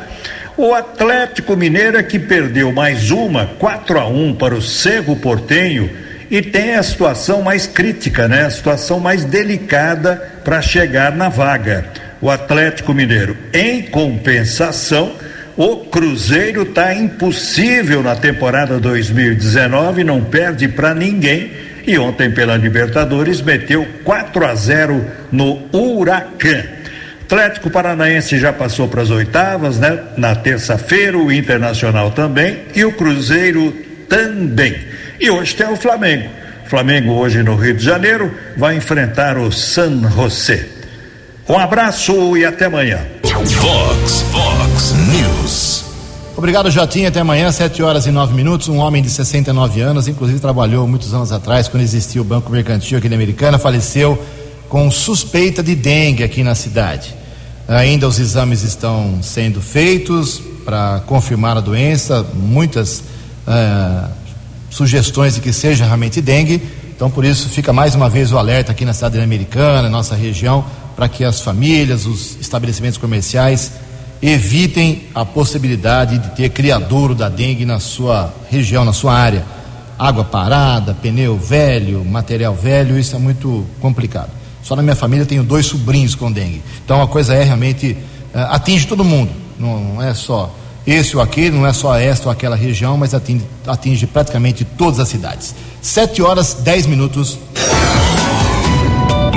O 0.56 0.72
Atlético 0.72 1.56
Mineiro 1.56 1.98
é 1.98 2.02
que 2.04 2.18
perdeu 2.18 2.72
mais 2.72 3.10
uma, 3.10 3.44
4 3.58 3.98
a 3.98 4.06
1 4.06 4.36
para 4.36 4.54
o 4.54 4.62
Cerro 4.62 5.16
Portenho 5.16 5.90
e 6.30 6.40
tem 6.40 6.76
a 6.76 6.82
situação 6.84 7.42
mais 7.42 7.66
crítica, 7.66 8.28
né? 8.28 8.46
A 8.46 8.50
situação 8.50 9.00
mais 9.00 9.24
delicada 9.24 10.16
para 10.44 10.62
chegar 10.62 11.10
na 11.10 11.28
vaga. 11.28 12.11
O 12.22 12.30
Atlético 12.30 12.94
Mineiro, 12.94 13.36
em 13.52 13.82
compensação, 13.82 15.12
o 15.56 15.78
Cruzeiro 15.78 16.62
está 16.62 16.94
impossível 16.94 18.00
na 18.00 18.14
temporada 18.14 18.78
2019, 18.78 20.04
não 20.04 20.22
perde 20.22 20.68
para 20.68 20.94
ninguém. 20.94 21.50
E 21.84 21.98
ontem 21.98 22.30
pela 22.30 22.56
Libertadores 22.56 23.42
meteu 23.42 23.84
4 24.04 24.46
a 24.46 24.54
0 24.54 25.04
no 25.32 25.68
Huracan. 25.72 26.62
Atlético 27.22 27.68
Paranaense 27.70 28.38
já 28.38 28.52
passou 28.52 28.86
para 28.86 29.02
as 29.02 29.10
oitavas, 29.10 29.80
né? 29.80 29.98
Na 30.16 30.36
terça-feira, 30.36 31.18
o 31.18 31.32
Internacional 31.32 32.12
também 32.12 32.60
e 32.72 32.84
o 32.84 32.92
Cruzeiro 32.92 33.72
também. 34.08 34.76
E 35.18 35.28
hoje 35.28 35.56
tem 35.56 35.66
o 35.66 35.76
Flamengo. 35.76 36.30
Flamengo 36.66 37.14
hoje 37.14 37.42
no 37.42 37.56
Rio 37.56 37.74
de 37.74 37.84
Janeiro 37.84 38.32
vai 38.56 38.76
enfrentar 38.76 39.36
o 39.36 39.50
San 39.50 40.08
José. 40.08 40.71
Um 41.48 41.58
abraço 41.58 42.36
e 42.36 42.44
até 42.44 42.66
amanhã. 42.66 43.00
Fox, 43.24 44.22
Fox 44.30 44.94
News. 45.10 45.84
Obrigado, 46.36 46.70
Jotinha. 46.70 47.08
Até 47.08 47.20
amanhã, 47.20 47.50
7 47.50 47.82
horas 47.82 48.06
e 48.06 48.10
9 48.10 48.32
minutos. 48.32 48.68
Um 48.68 48.78
homem 48.78 49.02
de 49.02 49.10
69 49.10 49.80
anos, 49.80 50.06
inclusive 50.06 50.38
trabalhou 50.38 50.86
muitos 50.86 51.12
anos 51.12 51.32
atrás, 51.32 51.66
quando 51.66 51.82
existia 51.82 52.20
o 52.20 52.24
Banco 52.24 52.50
Mercantil 52.50 52.98
aqui 52.98 53.08
na 53.08 53.16
Americana, 53.16 53.58
faleceu 53.58 54.22
com 54.68 54.90
suspeita 54.90 55.62
de 55.62 55.74
dengue 55.74 56.22
aqui 56.22 56.44
na 56.44 56.54
cidade. 56.54 57.14
Ainda 57.68 58.06
os 58.06 58.18
exames 58.18 58.62
estão 58.62 59.18
sendo 59.20 59.60
feitos 59.60 60.40
para 60.64 61.02
confirmar 61.06 61.56
a 61.56 61.60
doença. 61.60 62.24
Muitas 62.34 63.00
uh, 63.46 64.08
sugestões 64.70 65.34
de 65.34 65.40
que 65.40 65.52
seja 65.52 65.84
realmente 65.84 66.20
dengue. 66.20 66.62
Então, 66.94 67.10
por 67.10 67.24
isso, 67.24 67.48
fica 67.48 67.72
mais 67.72 67.94
uma 67.94 68.08
vez 68.08 68.32
o 68.32 68.38
alerta 68.38 68.70
aqui 68.70 68.84
na 68.84 68.92
cidade 68.92 69.18
americana, 69.18 69.88
nossa 69.88 70.14
região, 70.14 70.64
para 70.94 71.08
que 71.08 71.24
as 71.24 71.40
famílias, 71.40 72.06
os 72.06 72.36
estabelecimentos 72.40 72.98
comerciais 72.98 73.72
evitem 74.22 75.04
a 75.14 75.24
possibilidade 75.24 76.18
de 76.18 76.30
ter 76.36 76.50
criadouro 76.50 77.14
da 77.14 77.28
dengue 77.28 77.64
na 77.64 77.80
sua 77.80 78.32
região, 78.48 78.84
na 78.84 78.92
sua 78.92 79.14
área. 79.14 79.44
Água 79.98 80.24
parada, 80.24 80.94
pneu 80.94 81.36
velho, 81.36 82.04
material 82.04 82.54
velho, 82.54 82.98
isso 82.98 83.16
é 83.16 83.18
muito 83.18 83.66
complicado. 83.80 84.30
Só 84.62 84.76
na 84.76 84.82
minha 84.82 84.94
família 84.94 85.26
tenho 85.26 85.42
dois 85.42 85.66
sobrinhos 85.66 86.14
com 86.14 86.30
dengue. 86.30 86.62
Então 86.84 87.02
a 87.02 87.08
coisa 87.08 87.34
é 87.34 87.42
realmente 87.42 87.96
uh, 88.32 88.38
atinge 88.50 88.86
todo 88.86 89.04
mundo, 89.04 89.30
não, 89.58 89.94
não 89.94 90.02
é 90.02 90.14
só 90.14 90.54
esse 90.86 91.16
ou 91.16 91.22
aquele, 91.22 91.50
não 91.50 91.66
é 91.66 91.72
só 91.72 91.96
esta 91.96 92.26
ou 92.26 92.32
aquela 92.32 92.56
região, 92.56 92.96
mas 92.96 93.14
atinge, 93.14 93.44
atinge 93.66 94.06
praticamente 94.06 94.64
todas 94.64 94.98
as 94.98 95.08
cidades. 95.08 95.54
Sete 95.80 96.22
horas, 96.22 96.54
dez 96.54 96.86
minutos. 96.86 97.38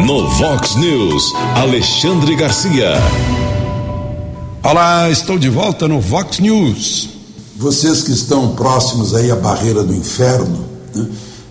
No 0.05 0.29
Vox 0.29 0.75
News, 0.75 1.33
Alexandre 1.55 2.35
Garcia. 2.35 2.93
Olá, 4.61 5.09
estou 5.09 5.39
de 5.39 5.49
volta 5.49 5.87
no 5.87 5.99
Vox 5.99 6.37
News. 6.37 7.09
Vocês 7.57 8.03
que 8.03 8.11
estão 8.11 8.49
próximos 8.49 9.15
aí 9.15 9.31
à 9.31 9.35
barreira 9.35 9.83
do 9.83 9.95
inferno, 9.95 10.63
né, 10.93 11.07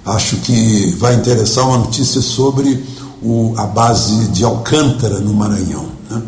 acho 0.06 0.36
que 0.36 0.94
vai 1.00 1.16
interessar 1.16 1.66
uma 1.66 1.78
notícia 1.78 2.22
sobre 2.22 2.80
o, 3.20 3.54
a 3.56 3.66
base 3.66 4.28
de 4.28 4.44
Alcântara, 4.44 5.18
no 5.18 5.34
Maranhão. 5.34 5.86
Né? 6.08 6.22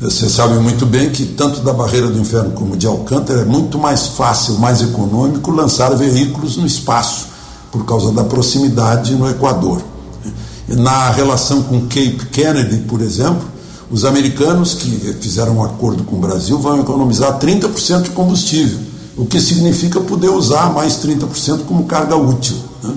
Você 0.00 0.28
sabe 0.28 0.58
muito 0.58 0.84
bem 0.84 1.10
que 1.10 1.26
tanto 1.26 1.60
da 1.60 1.72
Barreira 1.72 2.08
do 2.08 2.18
Inferno 2.18 2.50
como 2.54 2.76
de 2.76 2.88
Alcântara 2.88 3.42
é 3.42 3.44
muito 3.44 3.78
mais 3.78 4.08
fácil, 4.08 4.54
mais 4.54 4.82
econômico 4.82 5.52
lançar 5.52 5.94
veículos 5.94 6.56
no 6.56 6.66
espaço, 6.66 7.26
por 7.70 7.84
causa 7.84 8.10
da 8.10 8.24
proximidade 8.24 9.14
no 9.14 9.30
Equador. 9.30 9.80
Na 10.68 11.10
relação 11.10 11.62
com 11.62 11.82
Cape 11.82 12.26
Kennedy, 12.30 12.78
por 12.80 13.00
exemplo, 13.00 13.46
os 13.90 14.04
americanos 14.04 14.74
que 14.74 14.90
fizeram 15.20 15.56
um 15.56 15.64
acordo 15.64 16.04
com 16.04 16.16
o 16.16 16.20
Brasil 16.20 16.58
vão 16.58 16.78
economizar 16.80 17.38
30% 17.38 18.02
de 18.02 18.10
combustível, 18.10 18.78
o 19.16 19.24
que 19.24 19.40
significa 19.40 19.98
poder 20.00 20.28
usar 20.28 20.72
mais 20.72 20.96
30% 20.96 21.64
como 21.66 21.84
carga 21.84 22.16
útil. 22.16 22.56
Né? 22.82 22.94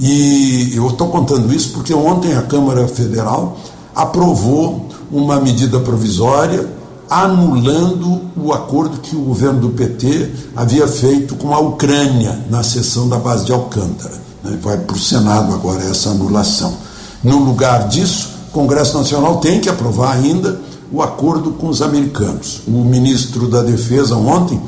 E 0.00 0.72
eu 0.74 0.88
estou 0.88 1.08
contando 1.08 1.52
isso 1.52 1.72
porque 1.72 1.92
ontem 1.92 2.34
a 2.34 2.42
Câmara 2.42 2.88
Federal 2.88 3.58
aprovou 3.94 4.88
uma 5.12 5.38
medida 5.38 5.78
provisória 5.78 6.66
anulando 7.10 8.22
o 8.36 8.52
acordo 8.52 9.00
que 9.00 9.14
o 9.14 9.20
governo 9.20 9.60
do 9.60 9.70
PT 9.70 10.30
havia 10.56 10.86
feito 10.88 11.34
com 11.34 11.52
a 11.52 11.58
Ucrânia 11.58 12.46
na 12.48 12.62
sessão 12.62 13.08
da 13.08 13.18
base 13.18 13.44
de 13.44 13.52
Alcântara. 13.52 14.14
Né? 14.42 14.58
Vai 14.62 14.78
para 14.78 14.96
o 14.96 14.98
Senado 14.98 15.52
agora 15.52 15.82
essa 15.82 16.10
anulação. 16.10 16.72
No 17.22 17.38
lugar 17.38 17.88
disso, 17.88 18.30
o 18.48 18.52
Congresso 18.52 18.96
Nacional 18.96 19.38
tem 19.38 19.60
que 19.60 19.68
aprovar 19.68 20.12
ainda 20.12 20.60
o 20.92 21.02
acordo 21.02 21.52
com 21.52 21.68
os 21.68 21.82
americanos. 21.82 22.62
O 22.66 22.84
ministro 22.84 23.48
da 23.48 23.62
Defesa 23.62 24.16
ontem 24.16 24.60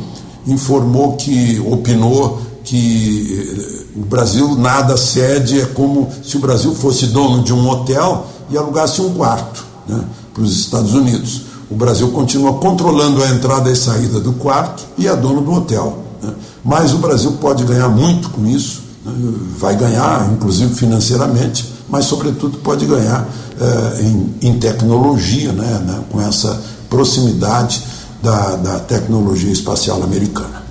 informou 0.47 1.17
que 1.17 1.61
opinou 1.67 2.41
que 2.65 3.85
eh, 3.95 3.99
o 4.01 4.05
Brasil 4.05 4.57
nada 4.57 4.97
cede, 4.97 5.61
é 5.61 5.67
como 5.67 6.09
se 6.23 6.37
o 6.37 6.41
Brasil 6.41 6.75
fosse 6.75 7.07
dono 7.07 7.43
de 7.43 7.53
um 7.53 7.69
hotel 7.69 8.27
e 8.51 8.57
alugasse 8.57 9.01
um 9.01 9.12
quarto. 9.15 9.65
Né? 9.88 10.01
para 10.33 10.43
os 10.43 10.59
Estados 10.59 10.95
Unidos. 10.95 11.43
O 11.71 11.75
Brasil 11.75 12.09
continua 12.11 12.55
controlando 12.55 13.23
a 13.23 13.29
entrada 13.29 13.71
e 13.71 13.77
saída 13.77 14.21
do 14.21 14.33
quarto 14.35 14.85
e 14.99 15.07
é 15.07 15.17
dono 15.17 15.41
do 15.41 15.53
hotel. 15.53 15.99
Né? 16.23 16.33
Mas 16.65 16.93
o 16.93 16.99
Brasil 16.99 17.33
pode 17.41 17.65
ganhar 17.65 17.88
muito 17.88 18.31
com 18.31 18.47
isso, 18.47 18.83
né? 19.05 19.12
vai 19.59 19.77
ganhar, 19.77 20.31
inclusive 20.33 20.75
financeiramente, 20.75 21.72
mas, 21.92 22.07
sobretudo, 22.07 22.57
pode 22.57 22.87
ganhar 22.87 23.28
eh, 23.61 24.00
em, 24.00 24.48
em, 24.48 24.59
tecnologia, 24.59 25.52
né? 25.52 25.83
né? 25.85 26.00
com 26.11 26.22
essa 26.22 26.59
proximidade 26.88 27.83
da, 28.22 28.57
da 28.57 28.78
tecnologia 28.78 29.52
espacial 29.52 30.02
americana. 30.02 30.62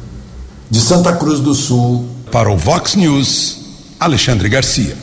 De 0.68 0.82
Santa 0.82 1.14
Cruz 1.14 1.40
do 1.40 1.54
Sul. 1.54 2.08
Para 2.32 2.52
o 2.52 2.58
Vox 2.58 2.96
News. 2.96 3.60
Alexandre 4.00 4.50
Garcia. 4.50 4.98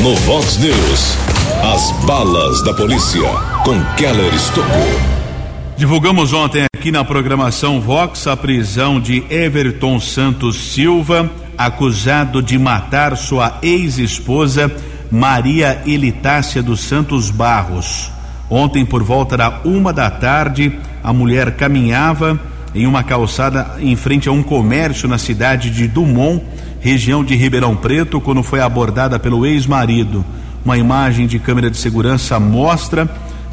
No 0.00 0.14
Vox 0.14 0.56
News, 0.58 1.16
as 1.74 1.90
balas 2.06 2.62
da 2.62 2.72
polícia 2.72 3.20
com 3.64 3.84
Keller 3.96 4.32
Estocou. 4.32 5.10
Divulgamos 5.76 6.32
ontem 6.32 6.66
aqui 6.72 6.92
na 6.92 7.04
programação 7.04 7.80
Vox 7.80 8.28
a 8.28 8.36
prisão 8.36 9.00
de 9.00 9.24
Everton 9.28 9.98
Santos 9.98 10.72
Silva, 10.72 11.28
acusado 11.58 12.40
de 12.40 12.56
matar 12.56 13.16
sua 13.16 13.58
ex-esposa 13.60 14.70
Maria 15.10 15.82
Elitácia 15.86 16.62
dos 16.62 16.80
Santos 16.80 17.30
Barros. 17.30 18.10
Ontem, 18.48 18.84
por 18.84 19.02
volta 19.02 19.36
da 19.36 19.60
uma 19.64 19.92
da 19.92 20.10
tarde, 20.10 20.78
a 21.02 21.12
mulher 21.12 21.56
caminhava 21.56 22.38
em 22.74 22.86
uma 22.86 23.02
calçada 23.02 23.76
em 23.80 23.96
frente 23.96 24.28
a 24.28 24.32
um 24.32 24.42
comércio 24.42 25.08
na 25.08 25.18
cidade 25.18 25.70
de 25.70 25.88
Dumont, 25.88 26.42
região 26.80 27.24
de 27.24 27.34
Ribeirão 27.34 27.74
Preto, 27.74 28.20
quando 28.20 28.42
foi 28.42 28.60
abordada 28.60 29.18
pelo 29.18 29.44
ex-marido. 29.44 30.24
Uma 30.64 30.78
imagem 30.78 31.26
de 31.26 31.38
câmera 31.38 31.70
de 31.70 31.76
segurança 31.76 32.38
mostra 32.38 33.08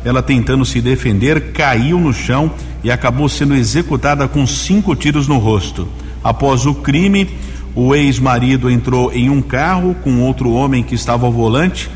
ela 0.05 0.21
tentando 0.21 0.63
se 0.63 0.79
defender, 0.79 1.51
caiu 1.51 1.99
no 1.99 2.13
chão 2.13 2.51
e 2.83 2.91
acabou 2.91 3.27
sendo 3.27 3.55
executada 3.55 4.27
com 4.27 4.45
cinco 4.45 4.95
tiros 4.95 5.27
no 5.27 5.37
rosto. 5.37 5.87
Após 6.23 6.65
o 6.65 6.75
crime, 6.75 7.29
o 7.77 7.93
ex-marido 7.93 8.71
entrou 8.71 9.13
em 9.13 9.29
um 9.29 9.39
carro 9.39 9.95
com 10.03 10.23
outro 10.23 10.51
homem 10.51 10.81
que 10.81 10.95
estava 10.95 11.27
ao 11.27 11.31
volante. 11.31 11.87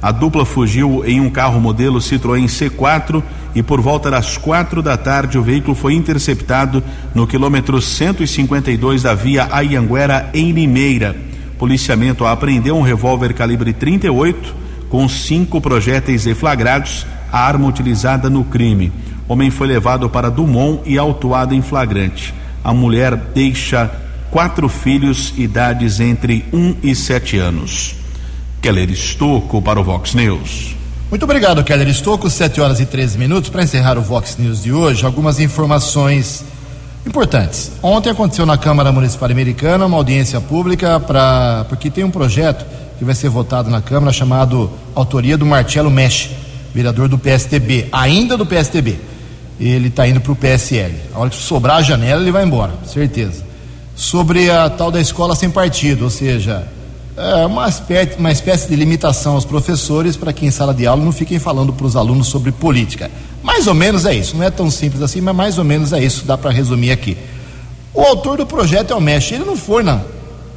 A 0.00 0.12
dupla 0.12 0.46
fugiu 0.46 1.02
em 1.04 1.20
um 1.20 1.28
carro 1.28 1.60
modelo 1.60 1.98
Citroën 1.98 2.44
C4 2.44 3.20
e 3.52 3.60
por 3.60 3.80
volta 3.80 4.12
das 4.12 4.38
quatro 4.38 4.80
da 4.80 4.96
tarde 4.96 5.36
o 5.36 5.42
veículo 5.42 5.74
foi 5.74 5.94
interceptado 5.94 6.84
no 7.12 7.26
quilômetro 7.26 7.82
152 7.82 9.02
da 9.02 9.12
via 9.12 9.48
Ayanguera 9.50 10.30
em 10.32 10.52
Limeira. 10.52 11.16
Policiamento 11.58 12.24
apreendeu 12.24 12.76
um 12.76 12.82
revólver 12.82 13.34
calibre 13.34 13.72
38 13.72 14.54
com 14.88 15.08
cinco 15.08 15.60
projéteis 15.60 16.22
deflagrados, 16.22 17.04
a 17.32 17.44
arma 17.44 17.66
utilizada 17.66 18.30
no 18.30 18.44
crime. 18.44 18.92
Homem 19.26 19.50
foi 19.50 19.66
levado 19.66 20.08
para 20.08 20.30
Dumont 20.30 20.82
e 20.86 20.96
autuado 20.96 21.56
em 21.56 21.60
flagrante. 21.60 22.32
A 22.62 22.72
mulher 22.72 23.16
deixa 23.34 24.03
quatro 24.34 24.68
filhos, 24.68 25.32
idades 25.36 26.00
entre 26.00 26.44
um 26.52 26.74
e 26.82 26.92
sete 26.96 27.38
anos. 27.38 27.94
Keller 28.60 28.90
Estocco 28.90 29.62
para 29.62 29.78
o 29.78 29.84
Vox 29.84 30.12
News. 30.12 30.74
Muito 31.08 31.22
obrigado, 31.22 31.62
Keller 31.62 31.86
Estocco. 31.86 32.28
7 32.28 32.60
horas 32.60 32.80
e 32.80 32.86
13 32.86 33.16
minutos. 33.16 33.48
Para 33.48 33.62
encerrar 33.62 33.96
o 33.96 34.02
Vox 34.02 34.36
News 34.36 34.64
de 34.64 34.72
hoje, 34.72 35.06
algumas 35.06 35.38
informações 35.38 36.42
importantes. 37.06 37.70
Ontem 37.80 38.10
aconteceu 38.10 38.44
na 38.44 38.58
Câmara 38.58 38.90
Municipal 38.90 39.30
Americana 39.30 39.86
uma 39.86 39.98
audiência 39.98 40.40
pública 40.40 40.98
para 40.98 41.64
porque 41.68 41.88
tem 41.88 42.02
um 42.02 42.10
projeto 42.10 42.66
que 42.98 43.04
vai 43.04 43.14
ser 43.14 43.28
votado 43.28 43.70
na 43.70 43.80
Câmara 43.80 44.12
chamado 44.12 44.68
Autoria 44.96 45.38
do 45.38 45.46
Marcelo 45.46 45.92
Mesh, 45.92 46.30
vereador 46.74 47.06
do 47.06 47.18
PSTB, 47.20 47.86
ainda 47.92 48.36
do 48.36 48.44
PSTB. 48.44 48.98
Ele 49.60 49.86
está 49.86 50.08
indo 50.08 50.20
para 50.20 50.32
o 50.32 50.36
PSL. 50.36 50.92
A 51.14 51.20
hora 51.20 51.30
que 51.30 51.36
sobrar 51.36 51.76
a 51.76 51.82
janela, 51.82 52.20
ele 52.20 52.32
vai 52.32 52.44
embora, 52.44 52.72
certeza. 52.84 53.53
Sobre 53.94 54.50
a 54.50 54.68
tal 54.68 54.90
da 54.90 55.00
escola 55.00 55.36
sem 55.36 55.50
partido, 55.50 56.04
ou 56.04 56.10
seja, 56.10 56.66
é 57.16 57.46
uma, 57.46 57.68
espécie, 57.68 58.18
uma 58.18 58.32
espécie 58.32 58.68
de 58.68 58.74
limitação 58.74 59.34
aos 59.34 59.44
professores 59.44 60.16
para 60.16 60.32
que 60.32 60.44
em 60.44 60.50
sala 60.50 60.74
de 60.74 60.84
aula 60.84 61.04
não 61.04 61.12
fiquem 61.12 61.38
falando 61.38 61.72
para 61.72 61.86
os 61.86 61.94
alunos 61.94 62.26
sobre 62.26 62.50
política. 62.50 63.08
Mais 63.42 63.68
ou 63.68 63.74
menos 63.74 64.04
é 64.04 64.14
isso, 64.14 64.36
não 64.36 64.44
é 64.44 64.50
tão 64.50 64.68
simples 64.70 65.00
assim, 65.00 65.20
mas 65.20 65.36
mais 65.36 65.58
ou 65.58 65.64
menos 65.64 65.92
é 65.92 66.02
isso, 66.02 66.24
dá 66.24 66.36
para 66.36 66.50
resumir 66.50 66.90
aqui. 66.90 67.16
O 67.92 68.00
autor 68.00 68.38
do 68.38 68.46
projeto 68.46 68.92
é 68.92 68.96
o 68.96 69.00
Mestre, 69.00 69.36
ele 69.36 69.44
não 69.44 69.56
foi 69.56 69.84
na, 69.84 70.00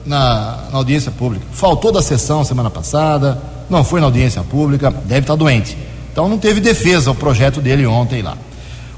na, 0.03 0.63
na, 0.71 0.77
audiência 0.77 1.11
pública, 1.11 1.45
faltou 1.51 1.91
da 1.91 2.01
sessão 2.01 2.43
semana 2.43 2.71
passada, 2.71 3.39
não 3.69 3.83
foi 3.83 3.99
na 3.99 4.07
audiência 4.07 4.41
pública, 4.41 4.89
deve 5.05 5.21
estar 5.21 5.35
doente. 5.35 5.77
Então 6.11 6.27
não 6.27 6.39
teve 6.39 6.59
defesa 6.59 7.11
o 7.11 7.15
projeto 7.15 7.61
dele 7.61 7.85
ontem 7.85 8.23
lá. 8.23 8.35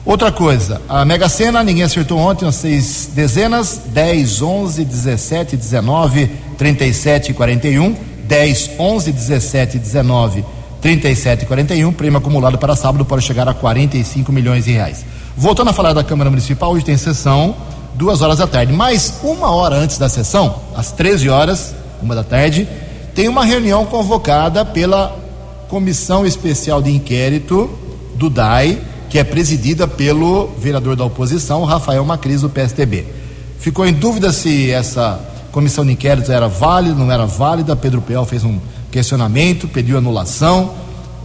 Outra 0.10 0.32
coisa, 0.32 0.82
a 0.90 1.06
Mega 1.06 1.30
Sena, 1.30 1.64
ninguém 1.64 1.84
acertou 1.84 2.18
ontem, 2.18 2.48
as 2.48 2.56
seis 2.56 3.12
dezenas, 3.14 3.80
10, 3.90 4.42
11, 4.42 4.84
17, 4.84 5.56
19, 5.56 6.32
37 6.58 7.30
e 7.30 7.34
41, 7.36 7.96
10, 8.24 8.72
11, 8.80 9.12
17, 9.12 9.78
19, 9.78 10.44
37 10.82 11.44
e 11.44 11.46
41, 11.46 11.94
prêmio 11.94 12.18
acumulado 12.18 12.58
para 12.58 12.76
sábado 12.76 13.06
pode 13.06 13.24
chegar 13.24 13.48
a 13.48 13.54
45 13.54 14.32
milhões 14.32 14.66
de 14.66 14.72
reais. 14.72 15.06
Voltando 15.38 15.70
a 15.70 15.74
falar 15.74 15.94
da 15.94 16.04
Câmara 16.04 16.32
Municipal, 16.32 16.72
hoje 16.72 16.84
tem 16.84 16.98
sessão, 16.98 17.56
duas 17.94 18.24
horas 18.24 18.40
da 18.40 18.48
tarde, 18.48 18.74
mas 18.74 19.20
uma 19.22 19.52
hora 19.52 19.76
antes 19.76 20.00
da 20.00 20.10
sessão, 20.10 20.56
às 20.76 20.92
13 20.92 21.30
horas, 21.30 21.76
uma 22.02 22.16
da 22.16 22.24
tarde, 22.24 22.68
tem 23.14 23.28
uma 23.28 23.46
reunião 23.46 23.86
convocada 23.86 24.66
pela 24.66 25.16
Comissão 25.68 26.26
Especial 26.26 26.82
de 26.82 26.90
Inquérito 26.90 27.70
do 28.16 28.28
DAI, 28.28 28.82
que 29.10 29.18
é 29.18 29.24
presidida 29.24 29.88
pelo 29.88 30.48
vereador 30.60 30.96
da 30.96 31.04
oposição, 31.04 31.64
Rafael 31.64 32.06
Macris, 32.06 32.42
do 32.42 32.50
PSTB. 32.50 33.06
Ficou 33.60 33.86
em 33.86 33.94
dúvida 33.94 34.32
se 34.32 34.72
essa 34.72 35.20
comissão 35.52 35.86
de 35.86 35.92
inquérito 35.92 36.32
era 36.32 36.48
válida, 36.48 36.96
não 36.96 37.12
era 37.12 37.26
válida. 37.26 37.76
Pedro 37.76 38.02
Peal 38.02 38.26
fez 38.26 38.44
um 38.44 38.60
questionamento, 38.92 39.68
pediu 39.68 39.98
anulação. 39.98 40.74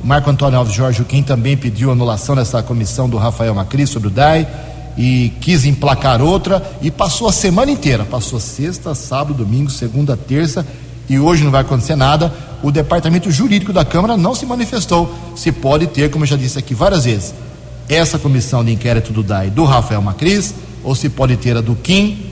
Marco 0.03 0.31
Antônio 0.31 0.59
Alves 0.59 0.75
Jorge 0.75 1.05
quem 1.05 1.23
também 1.23 1.57
pediu 1.57 1.91
anulação 1.91 2.35
dessa 2.35 2.63
comissão 2.63 3.09
do 3.09 3.17
Rafael 3.17 3.55
Macris 3.55 3.91
sobre 3.91 4.09
o 4.09 4.11
DAI 4.11 4.47
e 4.97 5.33
quis 5.41 5.65
emplacar 5.65 6.21
outra 6.21 6.63
e 6.83 6.91
passou 6.91 7.29
a 7.29 7.33
semana 7.33 7.71
inteira, 7.71 8.05
passou 8.05 8.39
sexta, 8.39 8.95
sábado, 8.95 9.35
domingo, 9.35 9.71
segunda, 9.71 10.17
terça 10.17 10.67
e 11.09 11.19
hoje 11.19 11.43
não 11.43 11.51
vai 11.51 11.63
acontecer 11.63 11.97
nada. 11.97 12.33
O 12.63 12.71
departamento 12.71 13.31
jurídico 13.31 13.73
da 13.73 13.85
Câmara 13.85 14.17
não 14.17 14.35
se 14.35 14.47
manifestou 14.47 15.13
se 15.37 15.53
pode 15.53 15.87
ter, 15.87 16.11
como 16.11 16.25
eu 16.25 16.29
já 16.29 16.37
disse 16.37 16.59
aqui 16.59 16.75
várias 16.75 17.05
vezes, 17.05 17.35
essa 17.89 18.19
comissão 18.19 18.65
de 18.65 18.73
inquérito 18.73 19.13
do 19.13 19.23
DAI 19.23 19.51
do 19.51 19.65
Rafael 19.65 20.03
Macris, 20.03 20.55
ou 20.83 20.95
se 20.95 21.09
pode 21.09 21.37
ter 21.37 21.57
a 21.57 21.61
do 21.61 21.75
Kim, 21.75 22.27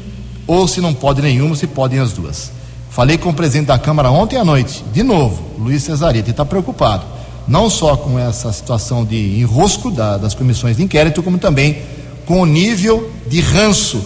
ou 0.46 0.66
se 0.66 0.80
não 0.80 0.92
pode 0.92 1.22
nenhuma, 1.22 1.54
se 1.56 1.66
podem 1.66 1.98
as 1.98 2.12
duas. 2.12 2.50
Falei 2.90 3.16
com 3.16 3.30
o 3.30 3.34
presidente 3.34 3.68
da 3.68 3.78
Câmara 3.78 4.10
ontem 4.10 4.36
à 4.36 4.44
noite, 4.44 4.84
de 4.92 5.02
novo, 5.02 5.42
Luiz 5.58 5.82
Cesarito, 5.82 6.28
e 6.28 6.32
está 6.32 6.44
preocupado, 6.44 7.04
não 7.48 7.70
só 7.70 7.96
com 7.96 8.18
essa 8.18 8.52
situação 8.52 9.04
de 9.04 9.40
enrosco 9.40 9.90
da, 9.90 10.18
das 10.18 10.34
comissões 10.34 10.76
de 10.76 10.82
inquérito, 10.82 11.22
como 11.22 11.38
também 11.38 11.82
com 12.26 12.42
o 12.42 12.46
nível 12.46 13.10
de 13.26 13.40
ranço 13.40 14.02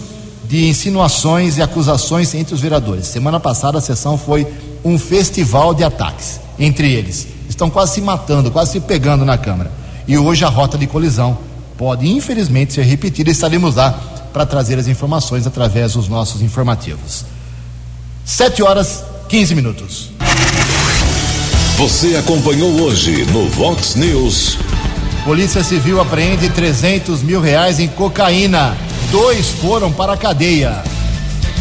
de 0.47 0.69
insinuações 0.69 1.57
e 1.57 1.61
acusações 1.61 2.33
entre 2.33 2.55
os 2.55 2.61
vereadores. 2.61 3.07
Semana 3.07 3.39
passada 3.39 3.77
a 3.77 3.81
sessão 3.81 4.17
foi 4.17 4.47
um 4.83 4.97
festival 4.97 5.73
de 5.73 5.83
ataques 5.83 6.39
entre 6.57 6.91
eles. 6.91 7.27
Estão 7.49 7.69
quase 7.69 7.95
se 7.95 8.01
matando, 8.01 8.49
quase 8.49 8.71
se 8.71 8.79
pegando 8.79 9.25
na 9.25 9.37
Câmara. 9.37 9.71
E 10.07 10.17
hoje 10.17 10.45
a 10.45 10.49
rota 10.49 10.77
de 10.77 10.87
colisão 10.87 11.37
pode, 11.77 12.07
infelizmente, 12.07 12.73
ser 12.73 12.83
repetida. 12.83 13.29
Estaremos 13.29 13.75
lá 13.75 13.91
para 14.31 14.45
trazer 14.45 14.79
as 14.79 14.87
informações 14.87 15.45
através 15.45 15.93
dos 15.93 16.07
nossos 16.07 16.41
informativos. 16.41 17.25
7 18.23 18.63
horas 18.63 19.03
15 19.27 19.55
minutos. 19.55 20.09
Você 21.77 22.15
acompanhou 22.15 22.81
hoje 22.81 23.25
no 23.25 23.49
Vox 23.49 23.95
News. 23.95 24.57
Polícia 25.25 25.63
Civil 25.63 25.99
apreende 25.99 26.49
300 26.49 27.21
mil 27.21 27.41
reais 27.41 27.79
em 27.79 27.87
cocaína. 27.89 28.77
Dois 29.11 29.49
foram 29.49 29.91
para 29.91 30.13
a 30.13 30.17
cadeia. 30.17 30.81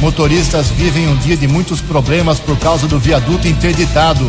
Motoristas 0.00 0.68
vivem 0.68 1.08
um 1.08 1.16
dia 1.16 1.36
de 1.36 1.48
muitos 1.48 1.80
problemas 1.80 2.38
por 2.38 2.56
causa 2.58 2.86
do 2.86 2.98
viaduto 2.98 3.48
interditado. 3.48 4.24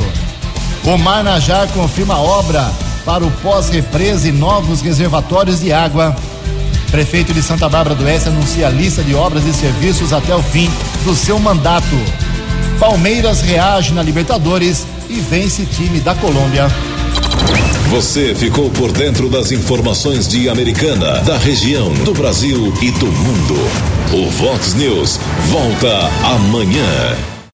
Omar 0.84 1.24
Najar 1.24 1.68
confirma 1.70 2.18
obra 2.18 2.72
para 3.08 3.26
o 3.26 3.32
pós-represa 3.42 4.28
e 4.28 4.34
novos 4.34 4.82
reservatórios 4.82 5.62
de 5.62 5.72
água. 5.72 6.14
Prefeito 6.92 7.34
de 7.34 7.42
Santa 7.42 7.70
Bárbara 7.70 7.96
do 7.96 8.04
Oeste 8.04 8.28
anuncia 8.28 8.68
a 8.68 8.70
lista 8.70 9.02
de 9.02 9.16
obras 9.16 9.46
e 9.46 9.54
serviços 9.54 10.12
até 10.12 10.36
o 10.36 10.44
fim 10.44 10.70
do 11.06 11.16
seu 11.16 11.40
mandato. 11.40 11.96
Palmeiras 12.78 13.40
reage 13.40 13.94
na 13.94 14.04
Libertadores 14.04 14.86
e 15.10 15.22
vence 15.22 15.66
time 15.66 16.02
da 16.02 16.14
Colômbia. 16.16 16.68
Você 17.90 18.36
ficou 18.36 18.70
por 18.72 18.92
dentro 18.92 19.30
das 19.30 19.54
informações 19.54 20.28
de 20.28 20.50
Americana, 20.50 21.22
da 21.22 21.38
região, 21.38 21.94
do 22.04 22.14
Brasil 22.14 22.74
e 22.82 22.92
do 22.92 23.08
mundo. 23.08 23.56
O 24.12 24.30
Vox 24.32 24.74
News 24.74 25.18
volta 25.50 26.12
amanhã. 26.26 27.37